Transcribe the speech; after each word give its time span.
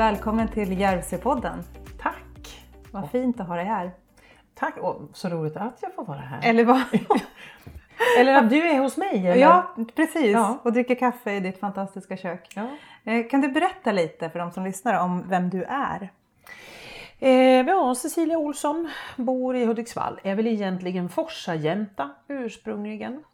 välkommen 0.00 0.48
till 0.48 0.80
Järvsöpodden. 0.80 1.64
Tack! 2.02 2.62
Vad 2.90 3.10
fint 3.10 3.40
att 3.40 3.46
ha 3.48 3.56
dig 3.56 3.64
här. 3.64 3.90
Tack 4.54 4.76
och 4.76 5.02
så 5.12 5.28
roligt 5.28 5.56
att 5.56 5.78
jag 5.82 5.94
får 5.94 6.04
vara 6.04 6.18
här. 6.18 6.50
Eller 6.50 6.64
vad? 6.64 6.82
Eller 8.18 8.34
att 8.34 8.50
du 8.50 8.68
är 8.68 8.78
hos 8.78 8.96
mig? 8.96 9.26
Eller? 9.26 9.36
Ja, 9.36 9.74
precis. 9.96 10.32
Ja. 10.32 10.58
Och 10.62 10.72
dricker 10.72 10.94
kaffe 10.94 11.32
i 11.32 11.40
ditt 11.40 11.60
fantastiska 11.60 12.16
kök. 12.16 12.48
Ja. 12.54 12.66
Eh, 13.12 13.28
Kan 13.30 13.40
du 13.40 13.48
berätta 13.48 13.92
lite 13.92 14.30
för 14.30 14.38
de 14.38 14.50
som 14.50 14.64
lyssnar 14.64 15.04
om 15.04 15.28
vem 15.28 15.50
du 15.50 15.64
är? 15.64 16.10
Eh, 17.18 17.66
ja, 17.68 17.94
Cecilia 17.94 18.38
Olsson 18.38 18.90
bor 19.16 19.56
i 19.56 19.64
Hudiksvall. 19.64 20.20
Är 20.22 20.34
väl 20.34 20.46
egentligen 20.46 21.08
Forsajämta 21.08 22.10
ursprungligen. 22.28 23.24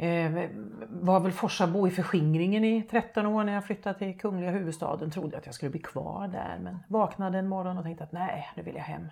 Eh, 0.00 0.48
var 0.88 1.20
väl 1.20 1.32
Forsabo 1.32 1.88
i 1.88 1.90
förskingringen 1.90 2.64
i 2.64 2.82
13 2.82 3.26
år 3.26 3.44
när 3.44 3.52
jag 3.52 3.64
flyttade 3.64 3.98
till 3.98 4.18
kungliga 4.18 4.50
huvudstaden. 4.50 5.10
Trodde 5.10 5.38
att 5.38 5.46
jag 5.46 5.54
skulle 5.54 5.70
bli 5.70 5.80
kvar 5.80 6.28
där 6.28 6.58
men 6.62 6.78
vaknade 6.88 7.38
en 7.38 7.48
morgon 7.48 7.78
och 7.78 7.84
tänkte 7.84 8.04
att 8.04 8.12
nej, 8.12 8.48
nu 8.56 8.62
vill 8.62 8.74
jag 8.74 8.82
hem. 8.82 9.08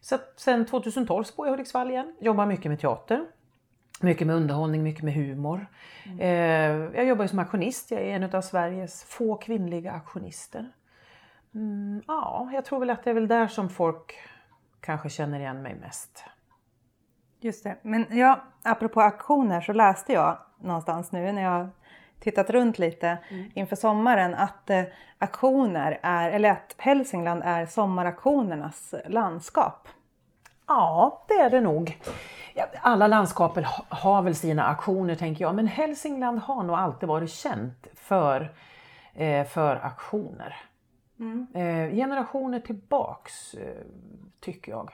Så 0.00 0.14
att 0.14 0.32
sen 0.36 0.66
2012 0.66 1.24
så 1.24 1.34
bor 1.34 1.46
jag 1.46 1.52
i 1.52 1.56
Hudiksvall 1.56 1.90
igen. 1.90 2.16
Jobbar 2.20 2.46
mycket 2.46 2.70
med 2.70 2.80
teater. 2.80 3.24
Mycket 4.00 4.26
med 4.26 4.36
underhållning, 4.36 4.82
mycket 4.82 5.02
med 5.02 5.14
humor. 5.14 5.66
Eh, 6.18 6.28
jag 6.94 7.04
jobbar 7.04 7.24
ju 7.24 7.28
som 7.28 7.38
auktionist. 7.38 7.90
Jag 7.90 8.00
är 8.00 8.14
en 8.14 8.34
av 8.34 8.40
Sveriges 8.40 9.04
få 9.04 9.36
kvinnliga 9.36 9.92
auktionister. 9.92 10.72
Mm, 11.54 12.02
ja, 12.06 12.50
jag 12.52 12.64
tror 12.64 12.80
väl 12.80 12.90
att 12.90 13.04
det 13.04 13.10
är 13.10 13.14
väl 13.14 13.28
där 13.28 13.48
som 13.48 13.70
folk 13.70 14.14
kanske 14.80 15.10
känner 15.10 15.40
igen 15.40 15.62
mig 15.62 15.74
mest. 15.74 16.24
Just 17.40 17.64
det. 17.64 17.76
Men 17.82 18.06
ja, 18.18 18.40
apropå 18.62 19.00
auktioner 19.00 19.60
så 19.60 19.72
läste 19.72 20.12
jag 20.12 20.38
någonstans 20.60 21.12
nu 21.12 21.32
när 21.32 21.42
jag 21.42 21.68
tittat 22.20 22.50
runt 22.50 22.78
lite 22.78 23.18
inför 23.54 23.76
sommaren 23.76 24.34
att 24.34 24.70
eh, 24.70 24.82
auktioner 25.18 25.98
är, 26.02 26.30
eller 26.30 26.50
att 26.50 26.74
Hälsingland 26.78 27.42
är 27.44 27.66
sommarauktionernas 27.66 28.94
landskap. 29.06 29.88
Ja, 30.66 31.24
det 31.28 31.34
är 31.34 31.50
det 31.50 31.60
nog. 31.60 31.98
Alla 32.80 33.06
landskapen 33.06 33.64
ha- 33.64 33.84
har 33.88 34.22
väl 34.22 34.34
sina 34.34 34.64
aktioner 34.64 35.14
tänker 35.14 35.44
jag, 35.44 35.54
men 35.54 35.66
Hälsingland 35.66 36.38
har 36.38 36.62
nog 36.62 36.76
alltid 36.76 37.08
varit 37.08 37.30
känt 37.30 37.86
för, 37.94 38.52
eh, 39.14 39.44
för 39.46 39.76
aktioner. 39.76 40.56
Eh, 41.54 41.94
generationer 41.96 42.60
tillbaks 42.60 43.54
eh, 43.54 43.82
tycker 44.40 44.72
jag. 44.72 44.90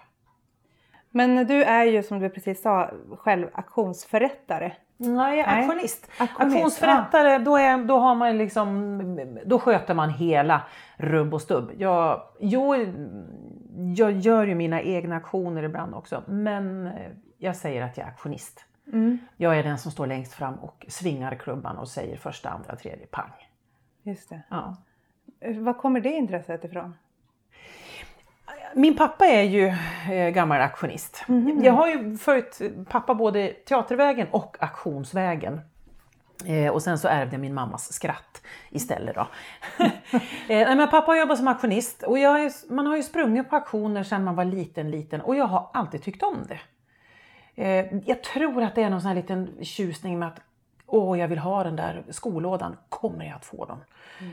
Men 1.16 1.46
du 1.46 1.62
är 1.62 1.84
ju 1.84 2.02
som 2.02 2.20
du 2.20 2.28
precis 2.28 2.62
sa 2.62 2.90
själv 3.18 3.48
auktionsförrättare. 3.52 4.72
Nej, 4.96 5.38
jag 5.38 5.48
är 5.48 5.62
auktionist. 5.62 6.10
Auktionsförrättare, 6.18 7.38
då, 7.38 7.56
är, 7.56 7.84
då 7.84 7.98
har 7.98 8.14
man 8.14 8.38
liksom, 8.38 9.38
då 9.46 9.58
sköter 9.58 9.94
man 9.94 10.10
hela 10.10 10.62
rubb 10.96 11.34
och 11.34 11.42
stubb. 11.42 11.70
Jag, 11.78 12.22
jag, 12.38 12.94
jag 13.96 14.12
gör 14.12 14.46
ju 14.46 14.54
mina 14.54 14.82
egna 14.82 15.14
auktioner 15.14 15.62
ibland 15.62 15.94
också, 15.94 16.22
men 16.26 16.90
jag 17.38 17.56
säger 17.56 17.82
att 17.82 17.96
jag 17.96 18.06
är 18.06 18.10
auktionist. 18.10 18.64
Jag 19.36 19.58
är 19.58 19.62
den 19.62 19.78
som 19.78 19.92
står 19.92 20.06
längst 20.06 20.32
fram 20.32 20.54
och 20.54 20.86
svingar 20.88 21.34
klubban 21.34 21.76
och 21.78 21.88
säger 21.88 22.16
första, 22.16 22.50
andra, 22.50 22.76
tredje, 22.76 23.06
pang. 23.06 23.48
Just 24.02 24.28
det. 24.28 24.40
Ja. 24.48 24.76
Var 25.60 25.74
kommer 25.74 26.00
det 26.00 26.10
intresset 26.10 26.64
ifrån? 26.64 26.94
Min 28.74 28.96
pappa 28.96 29.26
är 29.26 29.42
ju 29.42 29.66
eh, 30.12 30.30
gammal 30.30 30.60
auktionist. 30.60 31.24
Jag 31.62 31.72
har 31.72 31.88
ju 31.88 32.16
följt 32.16 32.60
pappa 32.88 33.14
både 33.14 33.48
teatervägen 33.48 34.26
och 34.30 34.56
auktionsvägen. 34.60 35.60
Eh, 36.46 36.72
och 36.72 36.82
sen 36.82 36.98
så 36.98 37.08
ärvde 37.08 37.34
jag 37.34 37.40
min 37.40 37.54
mammas 37.54 37.92
skratt 37.92 38.42
istället 38.70 39.14
då. 39.14 39.26
eh, 40.48 40.76
men 40.76 40.90
pappa 40.90 41.06
har 41.06 41.16
jobbat 41.16 41.38
som 41.38 41.48
auktionist 41.48 42.02
och 42.02 42.18
ju, 42.18 42.50
man 42.68 42.86
har 42.86 42.96
ju 42.96 43.02
sprungit 43.02 43.50
på 43.50 43.56
auktioner 43.56 44.02
sedan 44.02 44.24
man 44.24 44.36
var 44.36 44.44
liten, 44.44 44.90
liten 44.90 45.20
och 45.20 45.36
jag 45.36 45.46
har 45.46 45.70
alltid 45.72 46.02
tyckt 46.02 46.22
om 46.22 46.46
det. 46.48 46.60
Eh, 47.62 47.86
jag 48.06 48.22
tror 48.22 48.62
att 48.62 48.74
det 48.74 48.82
är 48.82 48.90
någon 48.90 49.00
sån 49.00 49.08
här 49.08 49.14
liten 49.14 49.50
tjusning 49.62 50.18
med 50.18 50.28
att 50.28 50.40
åh, 50.86 51.18
jag 51.18 51.28
vill 51.28 51.38
ha 51.38 51.64
den 51.64 51.76
där 51.76 52.04
skolådan. 52.10 52.76
Kommer 52.88 53.24
jag 53.24 53.34
att 53.34 53.44
få 53.44 53.64
dem? 53.64 53.78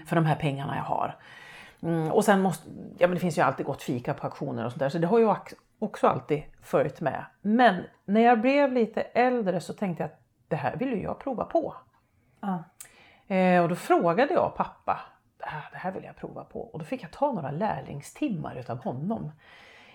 För 0.08 0.16
de 0.16 0.26
här 0.26 0.36
pengarna 0.36 0.76
jag 0.76 0.84
har. 0.84 1.16
Mm, 1.84 2.12
och 2.12 2.26
sen 2.26 2.42
måste, 2.42 2.70
ja 2.98 3.08
men 3.08 3.12
det 3.16 3.20
finns 3.20 3.38
ju 3.38 3.42
alltid 3.42 3.66
gott 3.66 3.84
fika 3.84 4.14
på 4.14 4.28
auktioner 4.28 4.66
och 4.66 4.72
sånt 4.72 4.80
där, 4.80 4.90
så 4.90 4.98
det 4.98 5.08
har 5.08 5.20
jag 5.20 5.36
ac- 5.36 5.56
också 5.80 6.08
alltid 6.08 6.44
följt 6.62 7.02
med. 7.02 7.26
Men 7.42 7.84
när 8.06 8.22
jag 8.22 8.42
blev 8.42 8.74
lite 8.74 9.02
äldre 9.02 9.62
så 9.62 9.74
tänkte 9.74 10.04
jag 10.04 10.12
att 10.12 10.20
det 10.48 10.56
här 10.56 10.76
vill 10.76 10.90
ju 10.90 11.02
jag 11.02 11.20
prova 11.20 11.46
på. 11.46 11.76
Ja. 12.40 12.64
Eh, 13.36 13.62
och 13.64 13.70
då 13.70 13.76
frågade 13.76 14.34
jag 14.34 14.56
pappa, 14.56 15.00
ah, 15.40 15.72
det 15.72 15.78
här 15.78 15.92
vill 15.92 16.04
jag 16.04 16.16
prova 16.16 16.44
på. 16.44 16.60
Och 16.60 16.80
då 16.80 16.86
fick 16.86 17.04
jag 17.04 17.12
ta 17.12 17.32
några 17.32 17.52
lärlingstimmar 17.52 18.56
utav 18.56 18.84
honom. 18.84 19.32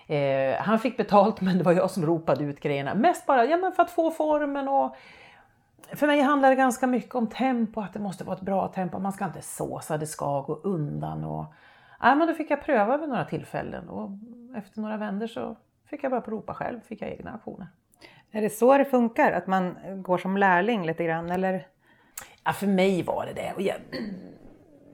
Eh, 0.07 0.57
han 0.59 0.79
fick 0.79 0.97
betalt 0.97 1.41
men 1.41 1.59
det 1.59 1.65
var 1.65 1.73
jag 1.73 1.91
som 1.91 2.07
ropade 2.07 2.45
ut 2.45 2.61
grejerna. 2.61 2.95
Mest 2.95 3.27
bara 3.27 3.45
ja, 3.45 3.57
men 3.57 3.73
för 3.73 3.83
att 3.83 3.91
få 3.91 4.11
formen 4.11 4.69
och 4.69 4.97
för 5.93 6.07
mig 6.07 6.21
handlar 6.21 6.51
det 6.51 6.57
ganska 6.57 6.87
mycket 6.87 7.15
om 7.15 7.27
tempo, 7.27 7.81
att 7.81 7.93
det 7.93 7.99
måste 7.99 8.25
vara 8.25 8.37
ett 8.37 8.43
bra 8.43 8.69
tempo. 8.69 8.99
Man 8.99 9.13
ska 9.13 9.25
inte 9.25 9.43
såsa, 9.43 9.99
det 9.99 10.07
ska 10.07 10.41
gå 10.41 10.55
undan. 10.55 11.25
Och... 11.25 11.45
Ja, 12.01 12.15
men 12.15 12.29
då 12.29 12.35
fick 12.35 12.51
jag 12.51 12.63
pröva 12.63 12.97
vid 12.97 13.09
några 13.09 13.25
tillfällen 13.25 13.89
och 13.89 14.11
efter 14.57 14.81
några 14.81 14.97
vändor 14.97 15.27
så 15.27 15.57
fick 15.91 16.05
jag 16.05 16.11
börja 16.11 16.25
ropa 16.27 16.55
själv, 16.55 16.81
fick 16.81 17.03
jag 17.03 17.11
egna 17.11 17.33
aktioner. 17.33 17.67
Är 18.31 18.43
det 18.43 18.51
så 18.51 18.79
det 18.79 18.85
funkar? 18.85 19.33
Att 19.33 19.47
man 19.47 19.77
går 20.03 20.19
som 20.19 20.37
lärling 20.37 20.87
lite 20.87 21.05
grann? 21.05 21.31
Eller? 21.31 21.67
Ja, 22.45 22.53
för 22.53 22.67
mig 22.67 23.03
var 23.03 23.27
det 23.27 23.33
det. 23.33 23.75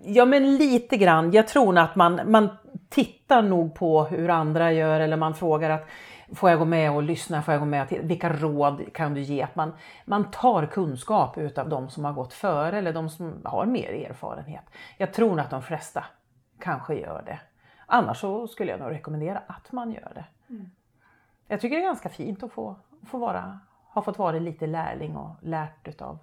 Ja, 0.05 0.25
men 0.25 0.57
lite 0.57 0.97
grann. 0.97 1.33
Jag 1.33 1.49
tror 1.49 1.79
att 1.79 1.97
man, 1.97 2.21
man 2.27 2.49
tittar 2.89 3.43
nog 3.43 3.75
på 3.75 4.05
hur 4.05 4.31
andra 4.31 4.73
gör 4.73 5.01
eller 5.01 5.17
man 5.17 5.35
frågar 5.35 5.71
att 5.71 5.89
får 6.35 6.51
jag 6.51 6.59
gå 6.59 6.65
med 6.65 6.93
och 6.93 7.03
lyssna, 7.03 7.43
får 7.43 7.55
jag 7.55 7.61
gå 7.61 7.67
med 7.67 7.87
vilka 8.03 8.33
råd 8.33 8.93
kan 8.95 9.15
du 9.15 9.21
ge? 9.21 9.43
Att 9.43 9.57
man, 9.57 9.73
man 10.05 10.31
tar 10.31 10.67
kunskap 10.67 11.39
utav 11.39 11.69
de 11.69 11.91
som 11.91 12.05
har 12.05 12.13
gått 12.13 12.33
före 12.33 12.79
eller 12.79 12.93
de 12.93 13.09
som 13.09 13.43
har 13.45 13.67
mer 13.67 14.11
erfarenhet. 14.11 14.65
Jag 14.99 15.13
tror 15.13 15.41
att 15.41 15.51
de 15.51 15.63
flesta 15.63 16.05
kanske 16.63 16.95
gör 16.95 17.23
det. 17.27 17.41
Annars 17.87 18.21
så 18.21 18.49
skulle 18.49 18.71
jag 18.71 18.81
nog 18.81 18.91
rekommendera 18.91 19.43
att 19.47 19.73
man 19.73 19.93
gör 19.93 20.13
det. 20.15 20.25
Jag 21.47 21.61
tycker 21.61 21.77
det 21.77 21.83
är 21.83 21.87
ganska 21.87 22.09
fint 22.09 22.43
att 22.43 22.53
få, 22.53 22.77
få 23.07 23.19
vara, 23.19 23.59
ha 23.89 24.03
fått 24.03 24.19
vara 24.19 24.39
lite 24.39 24.67
lärling 24.67 25.17
och 25.17 25.31
lärt 25.41 25.89
utav 25.89 26.19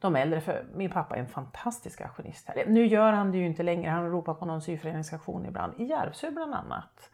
de 0.00 0.16
äldre. 0.16 0.40
För 0.40 0.64
min 0.74 0.90
pappa 0.90 1.16
är 1.16 1.20
en 1.20 1.28
fantastisk 1.28 2.00
auktionist. 2.00 2.50
Nu 2.66 2.86
gör 2.86 3.12
han 3.12 3.32
det 3.32 3.38
ju 3.38 3.46
inte 3.46 3.62
längre, 3.62 3.90
han 3.90 4.10
ropar 4.10 4.34
på 4.34 4.44
någon 4.44 4.62
syföreningsaktion 4.62 5.46
ibland. 5.46 5.72
I 5.76 5.84
Järvsö 5.84 6.30
bland 6.30 6.54
annat. 6.54 7.10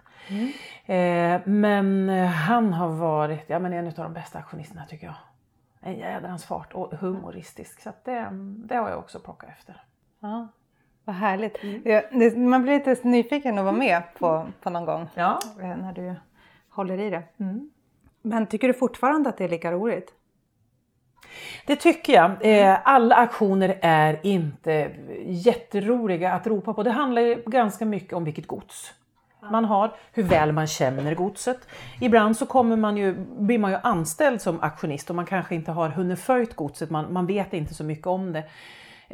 Eh, 0.84 1.40
men 1.44 2.08
eh, 2.08 2.26
han 2.26 2.72
har 2.72 2.88
varit 2.88 3.44
ja, 3.50 3.58
men 3.58 3.72
en 3.72 3.86
av 3.86 3.92
de 3.92 4.12
bästa 4.12 4.38
auktionisterna 4.38 4.84
tycker 4.84 5.06
jag. 5.06 5.16
En 5.80 5.98
jädrans 5.98 6.44
fart 6.44 6.72
och 6.72 6.92
humoristisk. 6.92 7.80
Så 7.80 7.92
det, 8.04 8.28
det 8.64 8.76
har 8.76 8.90
jag 8.90 8.98
också 8.98 9.20
plockat 9.20 9.50
efter. 9.50 9.82
Ja, 10.20 10.48
vad 11.04 11.16
härligt. 11.16 11.56
Det, 11.84 12.36
man 12.36 12.62
blir 12.62 12.72
lite 12.74 13.08
nyfiken 13.08 13.58
att 13.58 13.64
vara 13.64 13.76
med 13.76 14.02
på, 14.18 14.46
på 14.62 14.70
någon 14.70 14.84
gång 14.84 15.08
Ja. 15.14 15.38
eh, 15.60 15.76
när 15.76 15.92
du 15.92 16.14
håller 16.68 17.00
i 17.00 17.10
det. 17.10 17.22
Men 18.22 18.46
tycker 18.46 18.68
du 18.68 18.74
fortfarande 18.74 19.28
att 19.28 19.36
det 19.38 19.44
är 19.44 19.48
lika 19.48 19.72
roligt? 19.72 20.12
Det 21.66 21.76
tycker 21.76 22.12
jag. 22.12 22.30
Eh, 22.40 22.78
alla 22.84 23.14
aktioner 23.14 23.78
är 23.82 24.20
inte 24.22 24.90
jätteroliga 25.26 26.32
att 26.32 26.46
ropa 26.46 26.74
på. 26.74 26.82
Det 26.82 26.90
handlar 26.90 27.22
ju 27.22 27.42
ganska 27.46 27.84
mycket 27.84 28.12
om 28.12 28.24
vilket 28.24 28.46
gods 28.46 28.94
man 29.50 29.64
har, 29.64 29.94
hur 30.12 30.22
väl 30.22 30.52
man 30.52 30.66
känner 30.66 31.14
godset. 31.14 31.68
Ibland 32.00 32.36
så 32.36 32.46
kommer 32.46 32.76
man 32.76 32.96
ju, 32.96 33.14
blir 33.38 33.58
man 33.58 33.70
ju 33.70 33.78
anställd 33.82 34.40
som 34.40 34.60
auktionist 34.60 35.10
och 35.10 35.16
man 35.16 35.26
kanske 35.26 35.54
inte 35.54 35.72
har 35.72 35.88
hunnit 35.88 36.20
följt 36.20 36.54
godset, 36.54 36.90
man, 36.90 37.12
man 37.12 37.26
vet 37.26 37.52
inte 37.52 37.74
så 37.74 37.84
mycket 37.84 38.06
om 38.06 38.32
det. 38.32 38.44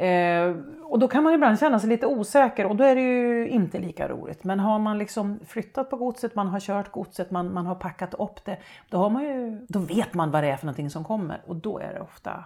Eh, 0.01 0.55
och 0.83 0.99
då 0.99 1.07
kan 1.07 1.23
man 1.23 1.33
ibland 1.33 1.59
känna 1.59 1.79
sig 1.79 1.89
lite 1.89 2.05
osäker 2.05 2.65
och 2.65 2.75
då 2.75 2.83
är 2.83 2.95
det 2.95 3.01
ju 3.01 3.47
inte 3.47 3.79
lika 3.79 4.07
roligt. 4.07 4.43
Men 4.43 4.59
har 4.59 4.79
man 4.79 4.97
liksom 4.97 5.39
flyttat 5.47 5.89
på 5.89 5.97
godset, 5.97 6.35
man 6.35 6.47
har 6.47 6.59
kört 6.59 6.91
godset, 6.91 7.31
man, 7.31 7.53
man 7.53 7.65
har 7.65 7.75
packat 7.75 8.13
upp 8.13 8.45
det, 8.45 8.57
då, 8.89 8.97
har 8.97 9.09
man 9.09 9.23
ju, 9.23 9.65
då 9.69 9.79
vet 9.79 10.13
man 10.13 10.31
vad 10.31 10.43
det 10.43 10.49
är 10.49 10.57
för 10.57 10.65
någonting 10.65 10.89
som 10.89 11.03
kommer 11.03 11.41
och 11.45 11.55
då 11.55 11.79
är 11.79 11.93
det 11.93 12.01
ofta, 12.01 12.45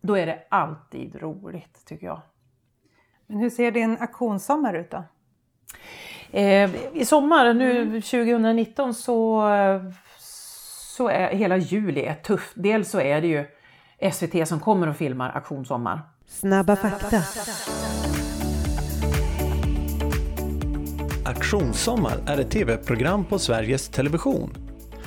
då 0.00 0.18
är 0.18 0.26
det 0.26 0.38
alltid 0.48 1.16
roligt 1.16 1.86
tycker 1.86 2.06
jag. 2.06 2.20
Men 3.26 3.38
hur 3.38 3.50
ser 3.50 3.70
din 3.70 3.96
auktionssommar 4.00 4.74
ut 4.74 4.90
då? 4.90 5.04
Eh, 6.30 6.70
I 6.92 7.04
sommar, 7.04 7.54
nu 7.54 8.00
2019, 8.00 8.94
så, 8.94 9.42
så 10.96 11.08
är 11.08 11.28
hela 11.28 11.56
juli 11.56 12.04
är 12.04 12.14
tufft. 12.14 12.52
Dels 12.54 12.90
så 12.90 13.00
är 13.00 13.20
det 13.20 13.26
ju 13.26 13.46
SVT 14.12 14.48
som 14.48 14.60
kommer 14.60 14.88
och 14.88 14.96
filmar 14.96 15.30
Auktionssommar. 15.30 16.00
Snabba 16.40 16.76
fakta. 16.76 17.22
Auktionssommar 21.24 22.18
är 22.26 22.38
ett 22.38 22.50
tv-program 22.50 23.24
på 23.24 23.38
Sveriges 23.38 23.88
Television. 23.88 24.54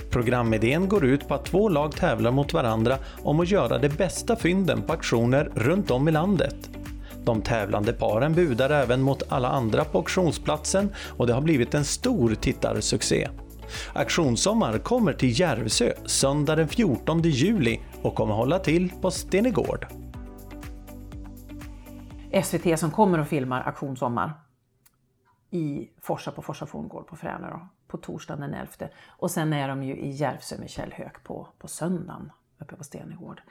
Programidén 0.10 0.90
går 0.90 1.06
ut 1.06 1.28
på 1.28 1.34
att 1.34 1.46
två 1.46 1.70
lag 1.70 1.96
tävlar 1.96 2.32
mot 2.32 2.54
varandra 2.54 2.98
om 3.24 3.40
att 3.40 3.52
göra 3.52 3.78
de 3.78 3.90
bästa 3.90 4.36
fynden 4.36 4.82
på 4.82 4.94
auktioner 4.94 5.52
runt 5.56 5.92
om 5.92 6.08
i 6.08 6.12
landet. 6.12 6.70
De 7.24 7.42
tävlande 7.42 7.94
paren 7.94 8.34
budar 8.34 8.70
även 8.70 9.02
mot 9.02 9.24
alla 9.30 9.50
andra 9.50 9.86
på 9.86 9.98
auktionsplatsen 9.98 10.90
och 11.18 11.28
det 11.28 11.34
har 11.34 11.42
blivit 11.42 11.74
en 11.74 11.86
stor 11.86 12.36
tittarsuccé. 12.36 13.30
Auktionssommar 13.94 14.78
kommer 14.78 15.14
till 15.14 15.40
Järvsö 15.40 15.94
söndag 16.06 16.56
den 16.56 16.68
14 16.68 17.22
juli 17.22 17.80
och 18.02 18.16
kommer 18.16 18.34
hålla 18.34 18.60
till 18.60 18.92
på 19.02 19.12
Stenegård. 19.12 20.05
SVT 22.44 22.80
som 22.80 22.92
kommer 22.92 23.20
och 23.20 23.28
filmar 23.28 23.62
Auktionssommar 23.62 24.34
i 25.50 25.90
Forsa 26.02 26.32
på 26.32 26.42
Forsa 26.42 26.66
forngård 26.66 27.08
på 27.08 27.16
Fränö 27.16 27.50
då, 27.50 27.68
på 27.88 27.98
torsdagen 27.98 28.42
den 28.42 28.54
11. 28.54 28.72
Och 29.08 29.32
sen 29.32 29.54
är 29.54 29.68
de 29.68 29.84
ju 29.84 29.96
i 29.96 30.10
Järvsö 30.10 30.58
med 30.60 30.70
Kjell 30.70 30.94
Höök 30.94 31.24
på, 31.24 31.48
på 31.58 31.68
söndagen 31.68 32.32
uppe 32.60 32.76
på 32.76 32.84
Stenegård. 32.84 33.42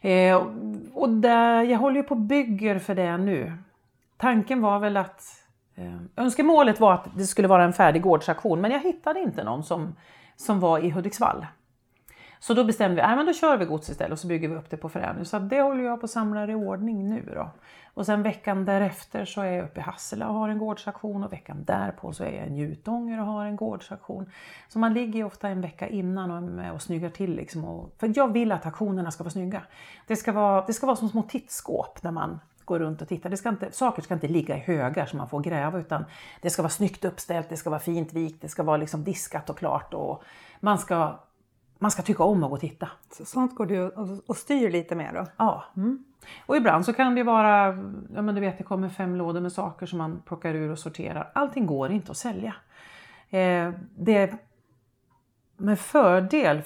Eh, 0.00 0.36
och 0.94 1.08
där, 1.08 1.62
jag 1.62 1.78
håller 1.78 1.96
ju 1.96 2.02
på 2.02 2.14
och 2.14 2.20
bygger 2.20 2.78
för 2.78 2.94
det 2.94 3.16
nu. 3.16 3.52
Tanken 4.16 4.60
var 4.60 4.78
väl 4.78 4.96
att 4.96 5.22
eh, 5.74 5.96
önskemålet 6.16 6.80
var 6.80 6.94
att 6.94 7.08
det 7.16 7.26
skulle 7.26 7.48
vara 7.48 7.64
en 7.64 7.72
färdig 7.72 8.02
gårdsaktion 8.02 8.60
men 8.60 8.70
jag 8.70 8.80
hittade 8.80 9.20
inte 9.20 9.44
någon 9.44 9.64
som, 9.64 9.96
som 10.36 10.60
var 10.60 10.78
i 10.78 10.90
Hudiksvall. 10.90 11.46
Så 12.40 12.54
då 12.54 12.64
bestämde 12.64 12.94
vi, 12.94 13.00
att 13.02 13.26
då 13.26 13.32
kör 13.32 13.56
vi 13.56 13.64
gods 13.64 13.90
istället 13.90 14.12
och 14.12 14.18
så 14.18 14.26
bygger 14.26 14.48
vi 14.48 14.54
upp 14.54 14.70
det 14.70 14.76
på 14.76 14.88
förändring. 14.88 15.24
Så 15.24 15.38
det 15.38 15.62
håller 15.62 15.84
jag 15.84 16.00
på 16.00 16.04
att 16.04 16.10
samla 16.10 16.50
i 16.50 16.54
ordning 16.54 17.08
nu 17.08 17.32
då. 17.34 17.50
Och 17.94 18.06
sen 18.06 18.22
veckan 18.22 18.64
därefter 18.64 19.24
så 19.24 19.40
är 19.40 19.52
jag 19.52 19.64
uppe 19.64 19.80
i 19.80 19.82
Hassela 19.82 20.28
och 20.28 20.34
har 20.34 20.48
en 20.48 20.58
gårdsaktion 20.58 21.24
och 21.24 21.32
veckan 21.32 21.64
därpå 21.64 22.12
så 22.12 22.24
är 22.24 22.32
jag 22.32 22.46
i 22.46 22.50
Njutånger 22.50 23.20
och 23.20 23.26
har 23.26 23.44
en 23.44 23.56
gårdsaktion. 23.56 24.30
Så 24.68 24.78
man 24.78 24.94
ligger 24.94 25.24
ofta 25.24 25.48
en 25.48 25.60
vecka 25.60 25.88
innan 25.88 26.30
och 26.30 26.36
är 26.36 26.40
med 26.40 26.72
och 26.72 26.82
snyggar 26.82 27.10
till 27.10 27.36
liksom. 27.36 27.64
Och, 27.64 27.94
för 27.98 28.12
jag 28.16 28.32
vill 28.32 28.52
att 28.52 28.66
aktionerna 28.66 29.10
ska 29.10 29.24
vara 29.24 29.30
snygga. 29.30 29.62
Det 30.06 30.16
ska 30.16 30.32
vara, 30.32 30.64
det 30.66 30.72
ska 30.72 30.86
vara 30.86 30.96
som 30.96 31.08
små 31.08 31.22
tittskåp 31.22 32.02
när 32.02 32.10
man 32.10 32.40
går 32.64 32.78
runt 32.78 33.02
och 33.02 33.08
tittar. 33.08 33.30
Det 33.30 33.36
ska 33.36 33.48
inte, 33.48 33.72
saker 33.72 34.02
ska 34.02 34.14
inte 34.14 34.28
ligga 34.28 34.56
i 34.56 34.60
högar 34.60 35.06
som 35.06 35.18
man 35.18 35.28
får 35.28 35.40
gräva 35.40 35.78
utan 35.78 36.04
det 36.40 36.50
ska 36.50 36.62
vara 36.62 36.70
snyggt 36.70 37.04
uppställt, 37.04 37.48
det 37.48 37.56
ska 37.56 37.70
vara 37.70 37.80
fint 37.80 38.12
vikt, 38.12 38.42
det 38.42 38.48
ska 38.48 38.62
vara 38.62 38.76
liksom 38.76 39.04
diskat 39.04 39.50
och 39.50 39.58
klart 39.58 39.94
och 39.94 40.22
man 40.60 40.78
ska 40.78 41.18
man 41.82 41.90
ska 41.90 42.02
tycka 42.02 42.24
om 42.24 42.44
att 42.44 42.50
gå 42.50 42.54
och 42.54 42.60
titta. 42.60 42.88
Så 43.10 43.24
sånt 43.24 43.54
går 43.54 43.66
du 43.66 43.88
och, 44.26 44.36
styr 44.36 44.70
lite 44.70 44.94
med 44.94 45.14
då? 45.14 45.26
Ja. 45.36 45.64
Mm. 45.76 46.04
Och 46.46 46.56
ibland 46.56 46.84
så 46.84 46.92
kan 46.92 47.14
det 47.14 47.22
vara, 47.22 47.66
ja 48.14 48.22
men 48.22 48.34
du 48.34 48.40
vet 48.40 48.58
det 48.58 48.64
kommer 48.64 48.88
fem 48.88 49.16
lådor 49.16 49.40
med 49.40 49.52
saker 49.52 49.86
som 49.86 49.98
man 49.98 50.22
plockar 50.26 50.54
ur 50.54 50.70
och 50.70 50.78
sorterar. 50.78 51.30
Allting 51.34 51.66
går 51.66 51.90
inte 51.90 52.10
att 52.10 52.16
sälja. 52.16 52.54
Eh, 53.30 53.72
det 53.96 54.16
är 54.16 54.38
med 55.56 55.78
fördel 55.78 56.62